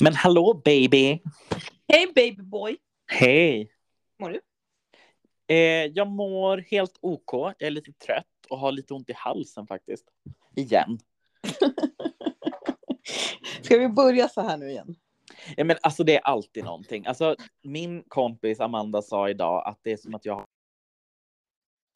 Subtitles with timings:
[0.00, 1.22] Men hallå baby!
[1.88, 2.76] Hej babyboy!
[3.06, 3.70] Hej!
[4.20, 4.40] Mår du?
[5.54, 7.32] Eh, jag mår helt OK.
[7.32, 10.04] Jag är lite trött och har lite ont i halsen faktiskt.
[10.56, 10.98] Igen.
[13.62, 14.96] Ska vi börja så här nu igen?
[15.56, 17.06] Ja, men alltså det är alltid någonting.
[17.06, 20.46] Alltså, min kompis Amanda sa idag att det är som att jag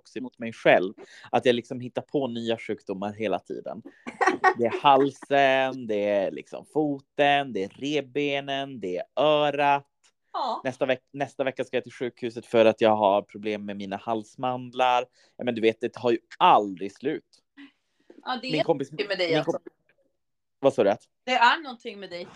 [0.08, 0.94] också mot mig själv.
[1.30, 3.82] Att jag liksom hittar på nya sjukdomar hela tiden.
[4.58, 9.86] Det är halsen, det är liksom foten, det är revbenen, det är örat.
[10.32, 10.60] Ja.
[10.64, 13.96] Nästa, veck nästa vecka ska jag till sjukhuset för att jag har problem med mina
[13.96, 15.04] halsmandlar.
[15.44, 17.24] Men du vet, det tar ju aldrig slut.
[18.24, 18.90] ja det, Min är kompis...
[18.90, 19.58] någonting med dig min alltså.
[20.60, 20.96] Vad sa du?
[21.24, 22.26] det är någonting med dig.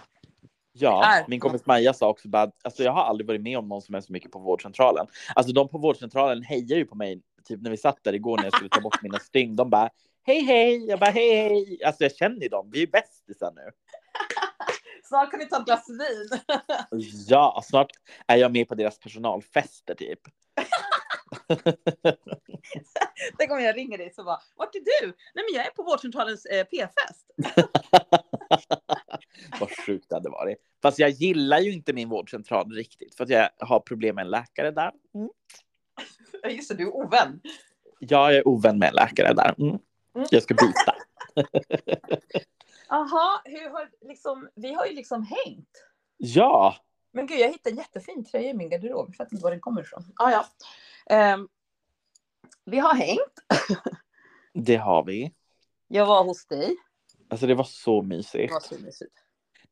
[0.73, 3.69] Ja, min kompis Maja sa också bara att alltså, jag har aldrig varit med om
[3.69, 5.07] någon som är så mycket på vårdcentralen.
[5.35, 8.45] Alltså de på vårdcentralen hejar ju på mig, typ när vi satt där igår när
[8.45, 9.57] jag skulle ta bort mina stygn.
[9.57, 9.91] De bara
[10.23, 11.81] hej hej, jag bara hej hej.
[11.85, 13.71] Alltså jag känner ju dem, vi är bästisar nu.
[15.05, 16.41] Snart kan ni ta ett glas vin.
[17.29, 17.91] Ja, snart
[18.27, 20.21] är jag med på deras personalfester typ.
[23.39, 25.07] Tänk om jag ringer dig så bara, vart är du?
[25.07, 27.27] Nej men jag är på vårdcentralens eh, p-fest.
[29.61, 30.59] Vad sjukt det hade varit.
[30.83, 34.31] Fast jag gillar ju inte min vårdcentral riktigt för att jag har problem med en
[34.31, 34.93] läkare där.
[35.15, 35.29] Mm.
[36.51, 37.41] Just det, du är ovän.
[37.99, 39.55] Jag är ovän med en läkare där.
[39.59, 39.79] Mm.
[40.31, 40.95] Jag ska byta.
[42.89, 45.85] Jaha, hur har liksom, vi har ju liksom hängt.
[46.17, 46.77] Ja,
[47.13, 49.07] Men gud, jag hittade en jättefin tröja i min garderob.
[49.09, 50.05] Jag fattar inte var den kommer ifrån.
[50.17, 50.47] Ah, ja.
[51.07, 51.49] Ehm,
[52.65, 53.35] vi har hängt.
[54.55, 55.33] det har vi.
[55.89, 56.77] Jag var hos dig.
[57.29, 58.53] Alltså det var så Det mysigt.
[58.53, 59.22] var så mysigt.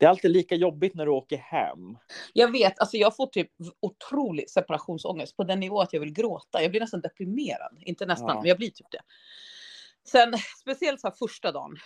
[0.00, 1.98] Det är alltid lika jobbigt när du åker hem.
[2.32, 6.62] Jag vet, alltså jag får typ otrolig separationsångest på den nivå att jag vill gråta.
[6.62, 7.78] Jag blir nästan deprimerad.
[7.80, 8.34] Inte nästan, Ja.
[8.40, 9.00] men jag blir typ det.
[10.08, 11.76] Sen, speciellt så här första dagen.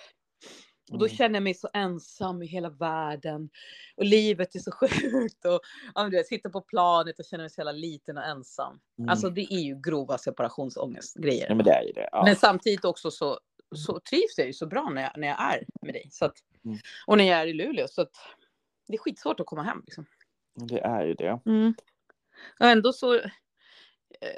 [0.93, 1.17] Och då Mm.
[1.17, 3.49] känner jag mig så ensam i hela världen.
[3.97, 5.45] Och livet är så sjukt.
[5.45, 5.61] Och
[5.95, 8.81] ja, men du vet, sitter på planet och känner mig så jävla liten och ensam.
[8.99, 9.09] Mm.
[9.11, 11.47] Alltså det är ju grova separationsångestgrejer.
[11.49, 12.09] Ja, men det är ju det.
[12.13, 12.23] Ja.
[12.25, 13.39] Men samtidigt också så,
[13.77, 16.09] så trivs jag ju så bra när jag, när jag är med dig.
[16.13, 16.37] Så att,
[16.67, 16.79] Mm.
[17.07, 17.89] Och när jag är i Luleå.
[17.89, 18.11] Så att
[18.87, 19.83] det är skitsvårt att komma hem.
[19.85, 20.07] Liksom.
[20.55, 21.41] Det är ju det.
[21.47, 21.75] Mm.
[22.61, 23.31] Och ändå så, eh,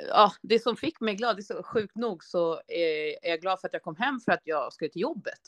[0.09, 3.41] ja, det som fick mig glad, det är så sjukt nog så eh, är jag
[3.41, 5.39] glad för att jag kom hem för att jag skulle till jobbet.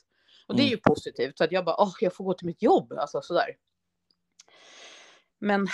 [0.47, 0.71] Och det är Mm.
[0.71, 3.57] ju positivt, så att jag bara, åh, jag får gå till mitt jobb, alltså sådär.
[5.39, 5.67] Men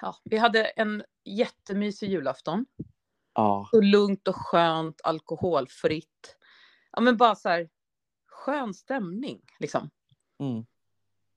[0.00, 2.66] ja, vi hade en jättemysig julafton.
[3.34, 6.36] Ja, Så lugnt och skönt, alkoholfritt.
[6.92, 7.68] Ja, men bara så här
[8.26, 9.90] skön stämning liksom.
[10.40, 10.66] mm.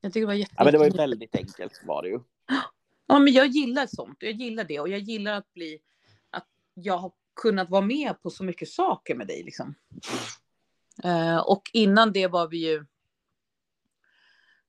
[0.01, 0.53] Jag tycker det var jätte...
[0.57, 2.19] ja men det var ju väldigt enkelt var det ju.
[3.05, 4.17] Ja, men jag gillar sånt.
[4.19, 5.79] Jag gillar det och jag gillar att bli
[6.29, 7.11] att jag har
[7.41, 9.75] kunnat vara med på så mycket saker med dig liksom.
[11.03, 12.85] Eh, och innan det var vi ju.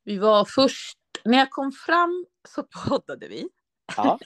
[0.05, 3.49] Vi var först när jag kom fram så poddade vi
[3.97, 4.19] Ja,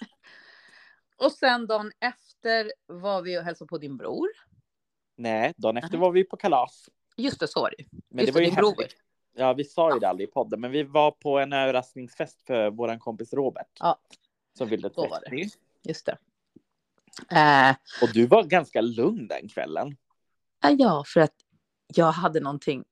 [1.16, 4.28] och sen dagen efter var vi och hälsade på din bror.
[5.18, 6.88] Nej, dagen efter var vi på kalas.
[7.16, 7.84] Just det, så var det.
[8.08, 8.96] Men Just det var ju hemligt.
[9.36, 12.70] Ja, vi sa ju det aldrig i podden, men vi var på en överraskningsfest för
[12.70, 13.66] våran kompis Robert.
[13.80, 13.98] Ja.
[14.58, 15.48] Som fyllde Så var 30.
[15.82, 16.18] Just det.
[17.36, 19.96] Eh, Och du var ganska lugn den kvällen.
[20.78, 21.34] ja, för att
[21.94, 22.84] jag hade någonting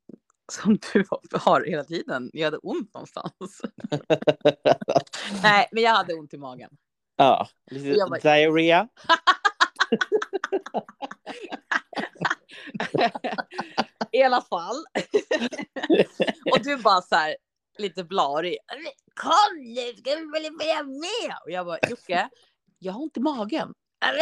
[0.53, 2.31] som du har hela tiden.
[2.33, 3.63] Jag hade ont någonstans.
[5.43, 6.71] Nej, men jag hade ont i magen.
[7.17, 8.89] Ja, lite bara- diarrhea.
[14.13, 14.85] I alla fall.
[16.53, 17.37] och du bara så här
[17.79, 18.59] lite blarig.
[19.15, 21.37] Kom nu, ska vi väl följa med?
[21.45, 22.29] Och jag bara, Jocke,
[22.79, 23.75] jag har ont i magen.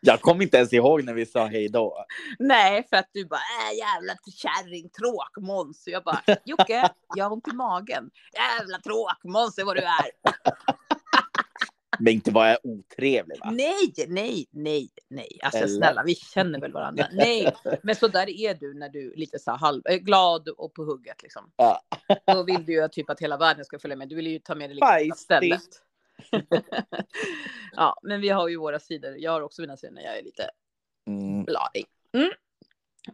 [0.00, 2.04] Jag kommer inte ens ihåg när vi sa hej då.
[2.38, 5.84] Nej, för att du bara, äh, jävla kärring, tråkmåns.
[5.84, 8.10] Så jag bara, Jocke, jag har ont i magen.
[8.34, 10.10] Jävla tråkmåns är vad du är.
[12.04, 13.50] Men inte var jag otrevlig va?
[13.50, 15.38] Nej, nej, nej, nej.
[15.42, 15.68] Alltså Eller?
[15.68, 17.06] snälla, vi känner väl varandra.
[17.12, 20.48] Nej, men så där är du när du är lite så här halv, är glad
[20.48, 21.52] och på hugget liksom.
[21.56, 21.82] Ja.
[22.26, 24.08] Då vill du ju att typ att hela världen ska följa med.
[24.08, 24.74] Du vill ju ta med dig
[25.04, 25.62] liksom stället.
[27.72, 29.16] ja, men vi har ju våra sidor.
[29.18, 30.50] Jag har också mina sidor när jag är lite
[31.06, 31.44] Mm.
[31.44, 31.86] bladig.
[32.12, 32.30] Mm.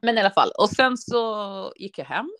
[0.03, 2.31] Men i alla fall, och sen så gick jag hem.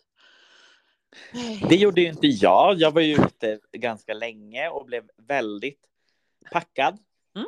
[1.69, 2.75] Det gjorde ju inte jag.
[2.75, 5.88] Jag var ju ute ganska länge och blev väldigt
[6.51, 6.99] packad.
[7.35, 7.47] Mm.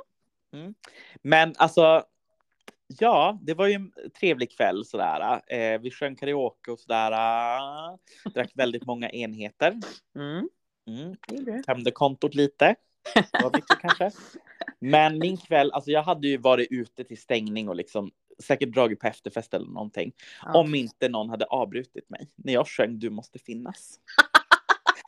[0.53, 0.73] Mm.
[1.21, 2.03] Men alltså,
[2.99, 5.41] ja, det var ju en trevlig kväll sådär.
[5.47, 7.11] Eh, vi sjöng karaoke och sådär.
[8.33, 9.79] Drack väldigt många enheter.
[10.15, 10.49] Mm.
[10.87, 11.63] Mm.
[11.63, 12.75] Tömde kontot lite.
[13.13, 14.11] Det var mycket kanske.
[14.79, 18.11] Men min kväll, alltså jag hade ju varit ute till stängning och liksom
[18.43, 20.11] säkert dragit på efterfest eller någonting.
[20.41, 20.59] Ja.
[20.59, 23.99] Om inte någon hade avbrutit mig när jag sjöng Du måste finnas.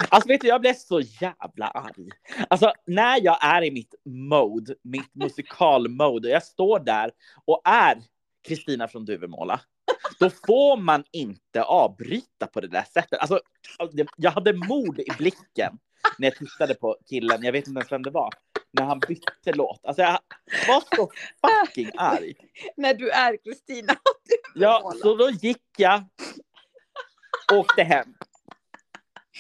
[0.10, 2.10] Alltså vet du, jag blev så jävla arg.
[2.48, 7.12] Alltså när jag är i mitt mode, mitt musikalmode, och jag står där
[7.46, 7.98] och är
[8.48, 9.62] Kristina från Duvemåla,
[10.20, 13.20] då får man inte avbryta på det där sättet.
[13.20, 13.40] Alltså,
[14.18, 15.80] jag hade mod i blicken
[16.18, 18.30] när jag tittade på killen, jag vet inte ens vem det var,
[18.72, 19.86] när han bytte låt.
[19.86, 20.20] Alltså jag
[20.68, 21.12] var så
[21.42, 22.34] fucking arg.
[22.78, 23.96] När du är Kristina.
[24.56, 26.04] Ja, så då gick jag,
[27.54, 28.16] åkte hem.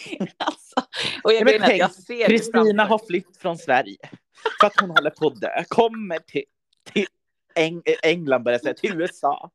[0.38, 0.75] Alltså,
[1.24, 3.98] och jag, menar, tänk, jag ser Kristina har flytt från Sverige
[4.60, 5.63] för att hon håller på att dö.
[5.68, 6.44] Kommer till,
[6.94, 7.07] till
[7.56, 9.51] Eng England, börjar säga, till USA.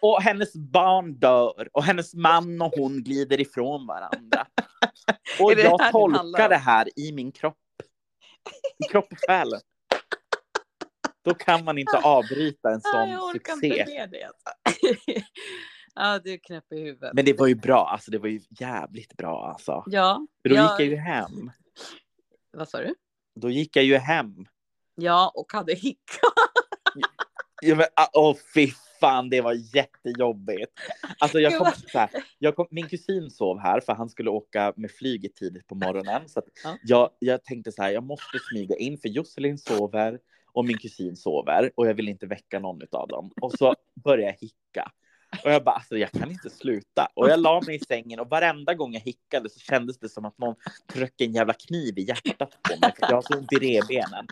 [0.00, 4.46] Och hennes barn dör och hennes man och hon glider ifrån varandra.
[5.40, 7.58] Och jag tolkar det här i min kropp.
[8.78, 9.48] I kropp och själ.
[11.24, 14.06] Då kan man inte avbryta en sån jag succé.
[15.96, 17.10] Ja, du är knäpp i huvudet.
[17.14, 19.84] Men det var ju bra, alltså det var ju jävligt bra alltså.
[19.86, 21.50] Ja, För då jag- gick jag ju hem.
[22.52, 22.94] vad sa du?
[23.34, 24.46] Då gick jag ju hem.
[24.94, 26.26] Ja, och hade hicka.
[27.62, 28.68] Ja, men, ah, åh fy
[29.00, 30.72] fan, det var jättejobbigt.
[31.18, 34.72] Alltså, jag kom, så här, jag kom, min kusin sov här för han skulle åka
[34.76, 36.28] med flyget tidigt på morgonen.
[36.28, 36.76] Så Ja.
[36.82, 40.18] jag, jag tänkte så här, jag måste smyga in för Josselin sover
[40.52, 43.30] och min kusin sover och jag vill inte väcka någon av dem.
[43.40, 44.92] Och så började jag hicka.
[45.44, 47.08] Och jag bara, alltså jag kan inte sluta.
[47.14, 50.24] Och jag la mig i sängen och varenda gång jag hickade så kändes det som
[50.24, 50.54] att någon
[50.92, 52.92] tryckte en jävla kniv i hjärtat på mig.
[52.98, 54.26] För jag har så ont i revbenen.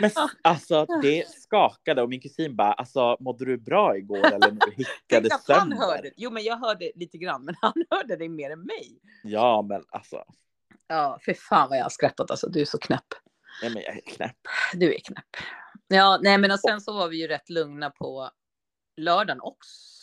[0.00, 0.10] Men
[0.42, 4.72] alltså det skakade och min kusin bara, alltså mådde du bra igår eller när du
[4.76, 5.76] hickade att han sönder?
[5.76, 6.10] hörde.
[6.16, 8.98] Jo, men jag hörde lite grann, men han hörde det mer än mig.
[9.22, 10.24] Ja men alltså,
[10.86, 12.48] Ja, för fan vad jag har skrattat alltså.
[12.48, 13.06] Du är så knäpp.
[13.62, 14.36] nej, men jag är knäpp.
[14.74, 15.24] Du är knäpp.
[15.88, 18.30] Ja, nej, men och sen så var vi ju rätt lugna på
[18.96, 19.93] lördagen också.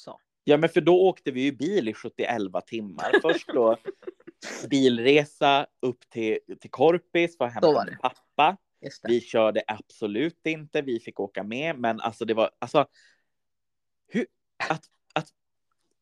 [0.43, 2.27] Ja men för då åkte vi ju bil i 71
[2.67, 3.11] timmar.
[3.21, 3.77] Först då
[4.69, 8.57] bilresa upp till, till Korpis för att hämta var min pappa.
[9.07, 12.85] Vi körde absolut inte, vi fick åka med, men alltså det var alltså.
[14.07, 14.25] Hur
[14.69, 14.83] att,
[15.13, 15.27] att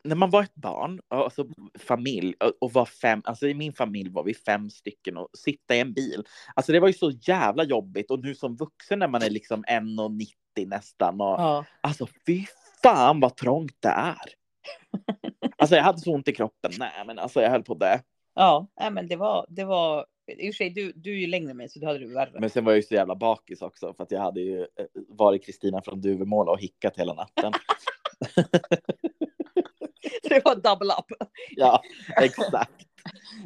[0.04, 1.46] när man var ett barn, alltså
[1.78, 5.76] familj och- och var fem, alltså i min familj var vi fem stycken och sitta
[5.76, 6.24] i en bil.
[6.54, 9.64] Alltså det var ju så jävla jobbigt och nu som vuxen när man är liksom
[9.64, 11.64] 1,90 nästan och Ja.
[11.80, 12.44] alltså fy
[12.82, 14.16] fan vad trångt det är.
[15.58, 18.02] Alltså jag hade så ont i kroppen, nej men alltså jag höll på det.
[18.34, 20.06] Ja, nej, men det var, det var,
[20.38, 22.14] i och för sig, du, du är ju längre än mig så du hade det
[22.14, 22.40] värre.
[22.40, 24.66] Men sen var jag ju så jävla bakis också för att jag hade ju eh,
[25.08, 27.52] varit Kristina från Duvemåla och hickat hela natten.
[30.22, 31.28] Det var double up.
[31.56, 31.82] Ja,
[32.16, 32.86] exakt.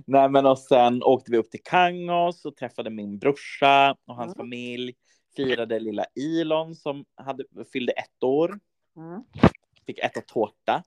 [0.06, 4.34] Nej, men och sen åkte vi upp till Kangos och träffade min brorsa och hans
[4.34, 4.36] Mm.
[4.36, 4.94] familj.
[5.36, 8.58] Firade lilla Ilon som hade, fyllde ett år.
[8.96, 9.24] Mm.
[9.86, 10.82] Fick äta tårta.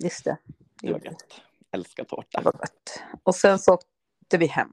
[0.00, 0.38] Just det.
[0.82, 1.42] Det var gött.
[1.72, 2.40] Älskar Det tårta.
[2.40, 3.02] var gott.
[3.22, 4.72] Och sen så åkte vi hem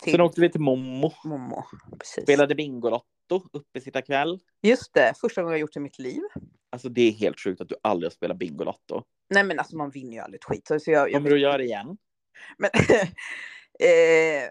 [0.00, 1.12] till Sen åkte vi till Mommo.
[1.24, 1.64] Momo.
[1.98, 2.22] Precis.
[2.24, 4.40] Spelade Bingolotto uppe sitta kväll.
[4.62, 6.22] Just det, första gången jag gjort det i mitt liv.
[6.70, 9.02] Alltså det är helt sjukt att du aldrig har spelat Bingolotto.
[9.30, 10.66] Nej men alltså man vinner ju aldrig ett skit.
[10.66, 11.96] Så så jag, jag Kommer du göra det igen?
[12.58, 12.70] Men,
[13.80, 14.50] eh,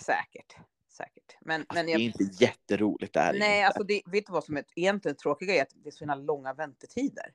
[0.00, 0.56] säkert.
[0.96, 1.36] Säkert.
[1.40, 3.32] Men, Alltså, men Det jag, är inte jätteroligt det här.
[3.38, 3.66] nej, inte.
[3.66, 6.14] alltså det, vet du vad som är egentligen tråkiga är att det är så himla
[6.14, 7.32] långa väntetider.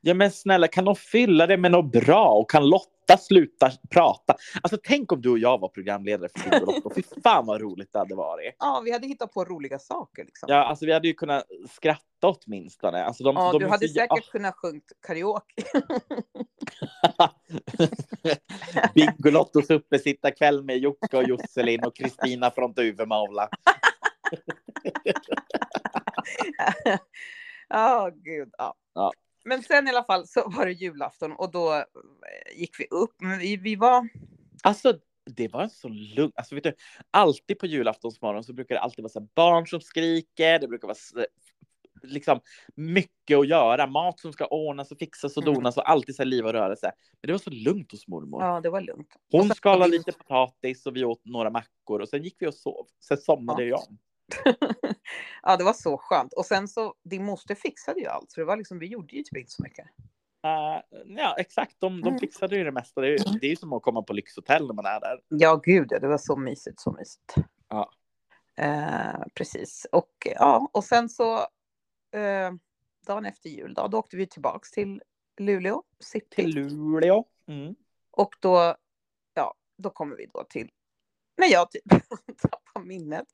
[0.00, 4.36] Ja men snälla, kan de fylla det med något bra och kan Lotta sluta prata?
[4.62, 6.90] Alltså tänk om du och jag var programledare för Bingolotto.
[6.94, 8.56] Fy fan vad roligt det hade varit.
[8.58, 10.46] Ja, vi hade hittat på roliga saker liksom.
[10.50, 13.04] Ja, alltså vi hade ju kunnat skratta åtminstone.
[13.04, 15.62] Alltså, de, Ja, de du hade så- säkert kunnat sjungit karaoke.
[18.94, 23.48] Bingolottos uppesittarkväll med Jocke och Josselin och Kristina från Duvemåla.
[27.68, 28.50] Ja, gud.
[28.58, 28.74] Ja.
[28.94, 29.12] Ja.
[29.44, 31.82] Men sen i alla fall så var det julafton och då eh,
[32.56, 33.14] gick vi upp.
[33.20, 34.08] Men vi, vi var...
[34.62, 34.98] Alltså
[35.36, 36.74] det var en så lugn, alltså vet du,
[37.10, 41.26] alltid på julaftonsmorgon så brukar det alltid vara så barn som skriker, det brukar vara
[42.02, 42.40] liksom
[42.74, 45.54] mycket att göra, mat som ska ordnas och fixas och Mm.
[45.54, 46.92] donas och alltid så liv och rörelse.
[47.20, 48.42] Men det var så lugnt hos mormor.
[48.42, 49.08] Ja, det var lugnt.
[49.30, 52.86] Hon skalade lite potatis och vi åt några mackor och sen gick vi och sov.
[53.00, 53.98] Sen somnade jag om.
[55.42, 56.32] ja, det var så skönt.
[56.32, 58.30] Och sen så, din moster fixade ju allt.
[58.30, 59.86] Så det var liksom, vi gjorde ju typ inte så mycket.
[60.44, 61.76] Eh, ja, exakt.
[61.78, 62.18] De, de Mm.
[62.20, 63.00] fixade ju det mesta.
[63.00, 65.20] Det är, ju- det är ju som att komma på lyxhotell när man är där.
[65.28, 67.34] Ja, gud ja, det var så mysigt, så mysigt.
[67.68, 67.90] Ja.
[68.56, 69.86] Eh, precis.
[69.92, 71.36] Och ja, och sen så
[72.16, 72.52] eh,
[73.06, 75.02] dagen efter jul då, då åkte vi tillbaks till
[75.40, 76.36] Luleå city.
[76.36, 77.24] Till Luleå.
[77.46, 77.74] Mm.
[78.10, 78.76] Och då,
[79.34, 80.70] ja, då kommer vi då till,
[81.36, 81.82] när jag typ
[82.42, 83.26] tappar minnet.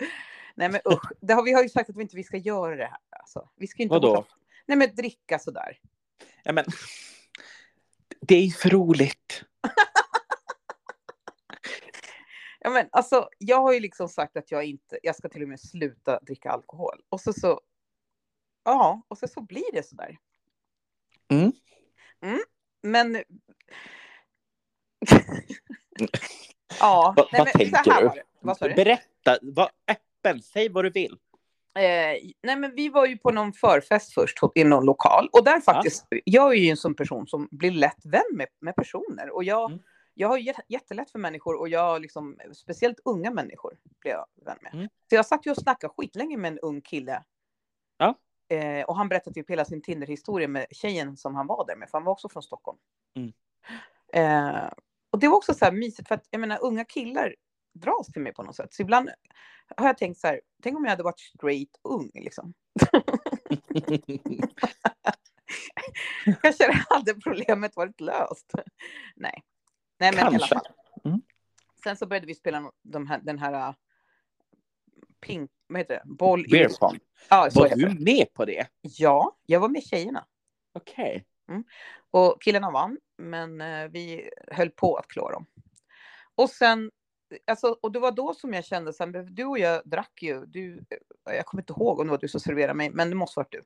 [0.59, 2.77] Nej men usch, det har, vi har ju sagt att vi inte vi ska göra
[2.77, 2.99] det här.
[3.11, 3.49] Alltså.
[3.57, 4.17] Vi ska inte Vadå?
[4.17, 4.35] åka-
[4.67, 5.79] Nej men dricka sådär.
[6.43, 6.65] Ja, men,
[8.21, 9.45] det är ju för roligt.
[12.61, 15.49] Ja, men alltså, jag har ju liksom sagt att jag inte, jag ska till och
[15.49, 17.03] med sluta dricka alkohol.
[17.09, 17.61] Och så så,
[18.65, 20.19] ja, och så, så blir det sådär.
[21.29, 21.53] Mm.
[22.23, 22.41] Mm,
[22.83, 23.15] men...
[26.81, 28.09] ja, nej, vad men tänker du?
[28.09, 28.23] det.
[28.41, 29.71] Vad
[30.19, 31.13] öppen, säg vad du vill.
[31.75, 35.61] Eh, nej, men vi var ju på någon förfest först i någon lokal och där
[35.61, 39.45] faktiskt, jag är ju en sån person som blir lätt vän med, med personer och
[39.45, 39.83] jag, Mm.
[40.15, 44.59] jag har jät- jättelätt för människor och jag liksom, speciellt unga människor blir jag vän
[44.63, 44.75] med.
[44.75, 44.89] Mm.
[45.09, 47.23] Så jag satt ju och snackade skitlänge med en ung kille.
[47.99, 48.15] Ja.
[48.57, 51.91] Eh, och han berättade typ hela sin Tinder-historia med tjejen som han var där med,
[51.91, 52.79] för han var också från Stockholm.
[53.17, 53.33] Mm.
[54.13, 54.71] Eh,
[55.11, 57.35] och det var också så här mysigt för att jag menar unga killar
[57.81, 58.75] dras till mig på något sätt.
[58.75, 59.11] Så ibland
[59.77, 62.55] har jag tänkt så här, tänk om jag hade varit straight ung liksom.
[66.43, 68.53] Kanske hade problemet varit löst.
[69.17, 69.43] Nej.
[69.99, 70.55] Nej, men i alla Kanske.
[70.55, 70.69] fall.
[71.05, 71.23] Mm.
[71.83, 73.75] Sen så började vi spela de här, den här uh,
[75.21, 76.03] pink, vad heter det?
[76.05, 76.47] Boll.
[76.51, 76.99] Beer pong.
[77.29, 78.69] Ja, Var du med på det?
[78.81, 80.27] Ja, jag var med tjejerna.
[80.73, 81.25] Okej.
[82.11, 85.47] Och killarna vann, men eh, vi höll på att klå dem.
[86.35, 86.91] Och sen,
[87.47, 90.47] alltså, och det var då som jag kände, så här, du och jag drack ju,
[90.47, 90.85] du,
[91.31, 93.41] eh, jag kommer inte ihåg om det var du som serverade mig, men det måste
[93.41, 93.65] varit du.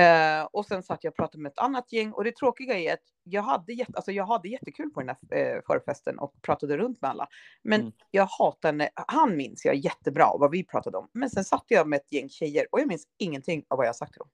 [0.00, 2.92] Eh, och sen satt jag och pratade med ett annat gäng och det tråkiga är
[2.94, 6.76] att jag hade, jätte, alltså jag hade jättekul på den här eh, förfesten och pratade
[6.76, 7.28] runt med alla.
[7.62, 7.92] Men Mm.
[8.10, 11.08] jag hatar när, han minns jag jättebra vad vi pratade om.
[11.12, 13.96] Men sen satt jag med ett gäng tjejer och jag minns ingenting av vad jag
[13.96, 14.30] sagt till dem.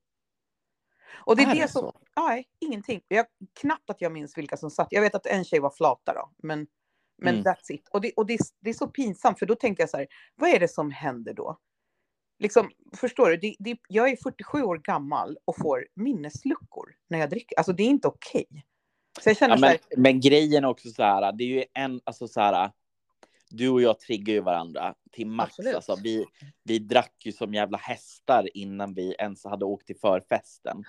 [1.24, 2.00] Och det är, Är det det som, så?
[2.16, 3.02] nej, ingenting.
[3.08, 3.26] Jag,
[3.60, 4.88] knappt att jag minns vilka som satt.
[4.90, 6.66] Jag vet att en tjej var flata då, men,
[7.20, 7.44] men Mm.
[7.46, 7.88] that's it.
[7.88, 10.06] Och, det, och det, är- det är så pinsamt, för då tänkte jag så här,
[10.36, 11.58] vad är det som händer då?
[12.38, 13.36] Liksom, förstår du?
[13.36, 17.56] Det, det, jag är 47 år gammal och får minnesluckor när jag dricker.
[17.58, 18.46] Alltså det är inte okej.
[19.20, 21.48] Så jag känner Ja, så här, men, men grejen är också så här, det är
[21.48, 22.70] ju en, alltså så här,
[23.50, 25.48] du och jag triggar ju varandra till max.
[25.50, 25.74] Absolut.
[25.74, 26.26] Alltså, vi,
[26.64, 30.84] vi drack ju som jävla hästar innan vi ens hade åkt till förfesten.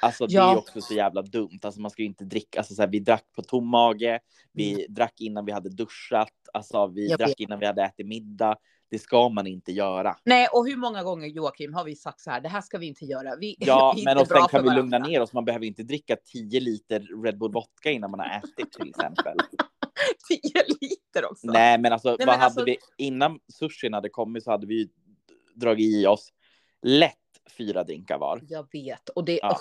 [0.00, 0.56] Alltså det är Ja.
[0.56, 1.58] också så jävla dumt.
[1.62, 4.20] Alltså man ska ju inte dricka, alltså så här, vi drack på tom mage,
[4.52, 7.10] vi drack innan vi hade duschat, alltså vi Mm.
[7.10, 7.40] Jag drack vet.
[7.40, 8.56] innan vi hade ätit middag.
[8.90, 10.16] Det ska man inte göra.
[10.24, 12.86] nej, och hur många gånger Joakim har vi sagt så här, det här ska vi
[12.86, 13.36] inte göra.
[13.36, 15.32] Vi, Ja, vi men och sen kan vi lugna varandra." ner oss.
[15.32, 19.36] Man behöver inte dricka 10 liter Red Bull vodka innan man har ätit till exempel.
[20.28, 21.46] 10 liter också.
[21.46, 24.88] Nej, men alltså, men vad hade alltså- vi innan sushin hade kommit så hade vi
[25.54, 26.28] dragit i oss
[26.82, 27.16] lätt
[27.58, 28.40] fyra drinkar var.
[28.48, 29.08] Jag vet.
[29.08, 29.38] Och det, Ja.
[29.42, 29.58] ja.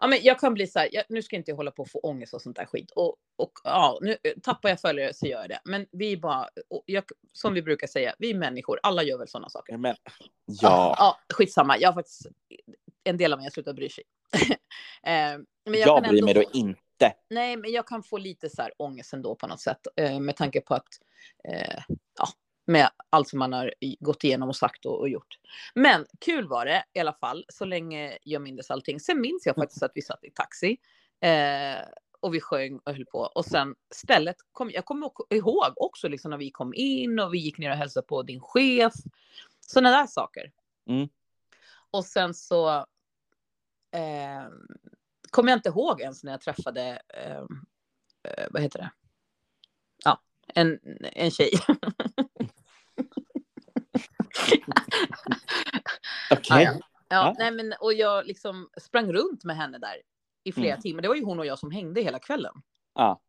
[0.00, 1.90] Ja, men jag kan bli så här, jag, nu ska inte jag hålla på och
[1.90, 2.90] få ångest och sånt där skit.
[2.90, 5.60] Och, och ja, nu eh, tappar jag följare så gör jag det.
[5.64, 6.48] Men vi är bara,
[6.86, 8.80] jag, som vi brukar säga, vi är människor.
[8.82, 9.76] Alla gör väl sådana saker.
[9.76, 9.96] Men,
[10.46, 11.78] ja, ja, skitsamma.
[11.78, 12.26] Jag har faktiskt,
[13.04, 14.04] en del av mig har slutat bry sig.
[14.50, 14.50] eh,
[15.02, 17.14] men jag, jag, kan bryr mig då inte.
[17.30, 19.86] Nej, men jag kan få lite så här ångest ändå på något sätt.
[19.96, 20.88] Eh, med tanke på att,
[21.48, 21.82] eh,
[22.18, 22.28] ja,
[22.66, 25.38] med allt som man har gått igenom och sagt och, och gjort.
[25.74, 29.00] Men kul var det i alla fall, så länge jag minns allting.
[29.00, 30.76] Sen minns jag faktiskt att vi satt i taxi.
[31.20, 31.86] Eh,
[32.20, 33.18] och vi sjöng och höll på.
[33.18, 37.38] Och sen stället, kom, jag kommer ihåg också liksom när vi kom in och vi
[37.38, 38.94] gick ner och hälsade på din chef.
[39.60, 40.52] Sådana där saker.
[40.88, 41.08] Mm.
[41.90, 42.68] Och sen så
[43.90, 44.48] eh,
[45.30, 47.42] kommer jag inte ihåg ens när jag träffade, eh,
[48.22, 48.90] eh, vad heter det?
[50.04, 50.80] Ja, en,
[51.12, 51.50] en tjej.
[56.50, 56.64] Okej.
[56.64, 56.78] Ja, ja.
[57.08, 57.34] Ja, Ja.
[57.38, 59.96] nej men och jag liksom sprang runt med henne där
[60.44, 60.82] i flera Mm.
[60.82, 61.02] timmar.
[61.02, 62.54] Det var ju hon och jag som hängde hela kvällen.
[62.94, 63.20] Ja.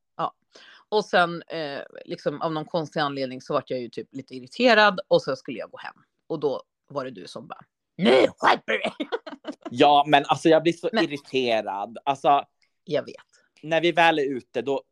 [0.90, 5.00] Och sen eh, liksom av någon konstig anledning så vart jag ju typ lite irriterad
[5.08, 5.96] och så skulle jag gå hem.
[6.28, 7.60] Och då var det du som bara
[7.98, 8.94] nu skärper dig.
[9.72, 11.98] ja, men alltså jag blir så Men- irriterad.
[12.04, 12.46] Alltså,
[12.84, 13.16] Jag vet,
[13.62, 14.84] när vi väl är ute, då,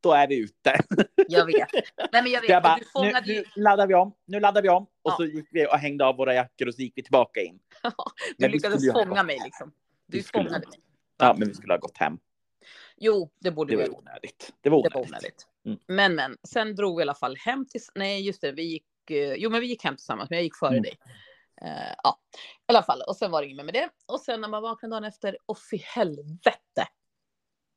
[0.00, 0.80] då är vi ute.
[1.28, 1.68] jag vet.
[2.12, 3.26] Nej men jag vet, jag bara, nu, fångade
[3.56, 4.82] nu laddar vi om, nu laddar vi om.
[4.82, 5.16] Och Ja.
[5.16, 7.58] så gick vi och hängde av våra jackor och så gick vi tillbaka in.
[7.82, 7.90] Du
[8.38, 9.72] Men lyckades fånga mig liksom.
[10.06, 10.78] Du Vi skulle- fångade mig.
[11.18, 12.18] Ja, men vi skulle ha gått hem.
[12.96, 14.52] Jo, det borde Det vi var onödigt.
[14.60, 15.10] Det var Det var onödigt.
[15.12, 15.46] onödigt.
[15.66, 15.78] Mm.
[15.86, 19.10] Men men, sen drog vi i alla fall hem till, nej just det, vi gick,
[19.10, 20.82] eh, jo men vi gick hem tillsammans, men jag gick före Mm.
[20.82, 20.98] dig.
[21.62, 22.38] Eh, ja, i
[22.72, 23.02] alla fall.
[23.06, 23.88] Och sen var det inget med det.
[24.06, 26.86] Och sen när man vaknade dagen efter, och fy helvete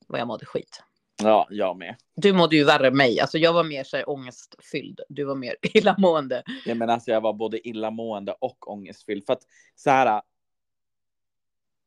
[0.07, 0.83] vad jag mådde skit.
[1.21, 1.95] Ja, jag med.
[2.15, 3.19] Du mådde ju värre än mig.
[3.19, 4.99] Alltså jag var mer så här ångestfylld.
[5.09, 6.43] Du var mer illamående.
[6.65, 9.25] Ja, men alltså, jag var både illamående och ångestfylld.
[9.25, 9.43] För att
[9.75, 10.21] så här.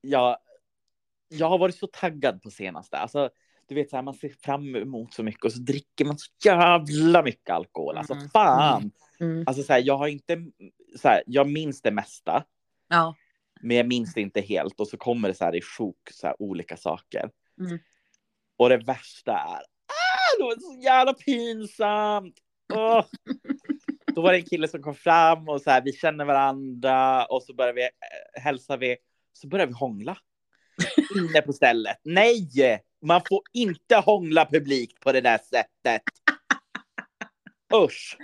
[0.01, 0.37] Jag,
[1.29, 2.97] jag har varit så taggad på senaste.
[2.99, 3.31] Alltså,
[3.69, 6.31] du vet, så här, man ser fram emot så mycket och så dricker man så
[6.45, 7.97] jävla mycket alkohol.
[7.99, 8.29] Alltså Mm.
[8.29, 8.91] fan.
[9.21, 9.45] Mm.
[9.47, 10.45] Alltså, så här, jag har inte,
[11.03, 12.45] så här, jag minns det mesta,
[12.89, 13.15] Ja.
[13.61, 14.81] men jag minns det inte helt.
[14.81, 17.31] Och så kommer det så här i sjok, så här, olika saker.
[17.61, 17.79] Mm.
[18.57, 22.35] Och det värsta är, ah, det var så jävla pinsamt.
[22.75, 23.05] Åh.
[24.15, 27.43] Då var det en kille som kom fram och så här, vi känner varandra och
[27.43, 28.97] så började vi eh, hälsa vi,
[29.33, 30.19] så började vi hångla.
[31.17, 31.97] Inne på stället.
[32.05, 32.81] Nej!
[33.03, 36.03] Man får inte hångla publikt på det där sättet.
[37.75, 38.17] Usch!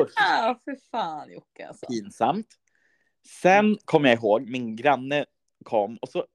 [0.00, 0.12] Usch!
[0.16, 1.86] Ja, för fan Jocke alltså.
[1.86, 2.46] Pinsamt.
[3.42, 5.24] Sen kommer jag ihåg, min granne
[5.64, 6.26] kom och så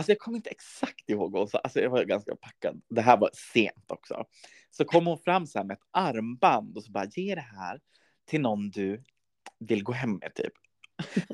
[0.00, 1.58] Alltså jag kommer inte exakt ihåg, också.
[1.58, 2.82] Alltså jag var ganska packad.
[2.88, 4.24] Det här var sent också.
[4.70, 7.80] Så kom hon fram så här med ett armband och så bara ge det här
[8.26, 9.04] till någon du
[9.58, 10.52] vill gå hem med typ.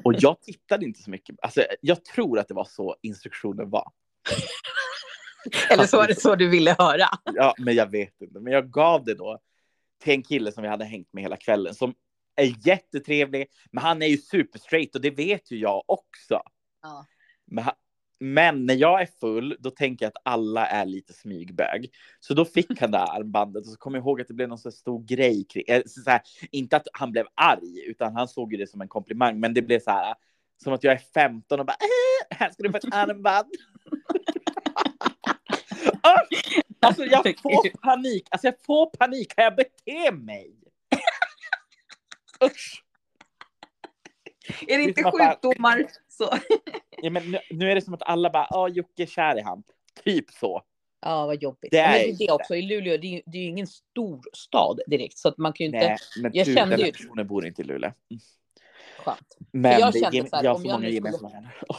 [0.04, 1.36] Och jag tittade inte så mycket.
[1.42, 3.92] Alltså jag tror att det var så instruktionen var.
[5.70, 7.08] Eller så var det så du ville höra.
[7.34, 8.40] Ja, men jag vet inte.
[8.40, 9.38] Men jag gav det då
[10.02, 11.94] till en kille som vi hade hängt med hela kvällen som
[12.36, 16.42] är jättetrevlig, men han är ju superstraight och det vet ju jag också.
[16.82, 17.06] Ja.
[17.44, 17.74] Men, han,
[18.18, 21.90] men när jag är full, då tänker jag att alla är lite smygbög.
[22.20, 24.48] Så då fick han det här armbandet och så kommer jag ihåg att det blev
[24.48, 26.20] någon så stor grej kring, eh, så här,
[26.50, 29.62] inte att han blev arg, utan han såg ju det som en komplimang, men det
[29.62, 30.14] blev så här
[30.62, 31.76] som att jag är 15 och bara
[32.30, 33.50] äh, här ska du få ett armband.
[36.80, 40.56] alltså jag får panik, alltså jag får panik, kan jag bete mig?
[42.44, 42.82] Usch.
[44.66, 46.30] Är det inte sjukdomar så?
[47.02, 49.40] ja, men nu, nu, är det som att alla bara, ja Jocke är kär i
[49.40, 49.62] han.
[50.04, 50.62] Typ så.
[51.00, 51.70] Ja, vad jobbigt.
[51.70, 54.20] Det är, men det är också i Luleå, det är, det är ju ingen stor
[54.32, 55.88] stad direkt så att man kan ju inte.
[55.88, 56.92] Nej, men jag kände ju.
[56.92, 57.92] personen bor inte i Luleå.
[58.10, 58.20] Mm.
[58.98, 59.36] Skönt.
[59.52, 61.62] Men jag, kände det, så här, jag har så många gemensamma vänner.
[61.68, 61.76] Oh.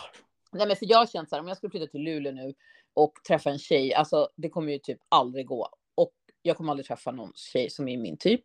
[0.52, 2.54] Nej, men för jag känner så här, om jag skulle flytta till Luleå nu
[2.94, 5.70] och träffa en tjej, alltså det kommer ju typ aldrig gå.
[5.96, 8.42] Och jag kommer aldrig träffa någon tjej som är min typ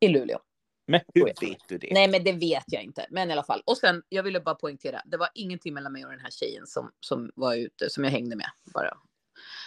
[0.00, 0.38] i Luleå.
[0.86, 1.88] Men hur vet du det?
[1.92, 3.06] Nej, men det vet jag inte.
[3.10, 3.62] Men i alla fall.
[3.66, 6.66] Och sen, jag ville bara poängtera, det var ingenting mellan mig och den här tjejen
[6.66, 8.50] som, som var ute, som jag hängde med.
[8.74, 8.98] Bara.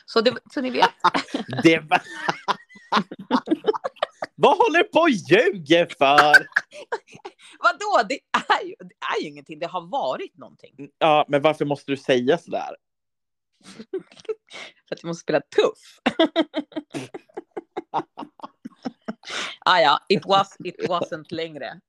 [0.06, 0.90] Så, det, så ni vet.
[1.64, 2.02] det var...
[4.38, 6.48] Vad håller du på och ljuger för?
[7.60, 8.08] Vadå?
[8.10, 9.60] Det är, ju, det är ju ingenting.
[9.60, 10.90] Det har varit någonting.
[10.98, 12.76] Ja, men varför måste du säga sådär?
[14.88, 16.00] för att jag måste spela tuff.
[19.66, 21.80] Ah, ja, it was, it wasn't längre.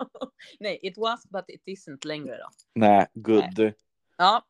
[0.60, 2.48] Nej, it was but it isn't längre då.
[2.74, 3.58] Nej, good.
[3.58, 3.74] Nej.
[4.16, 4.42] Ja,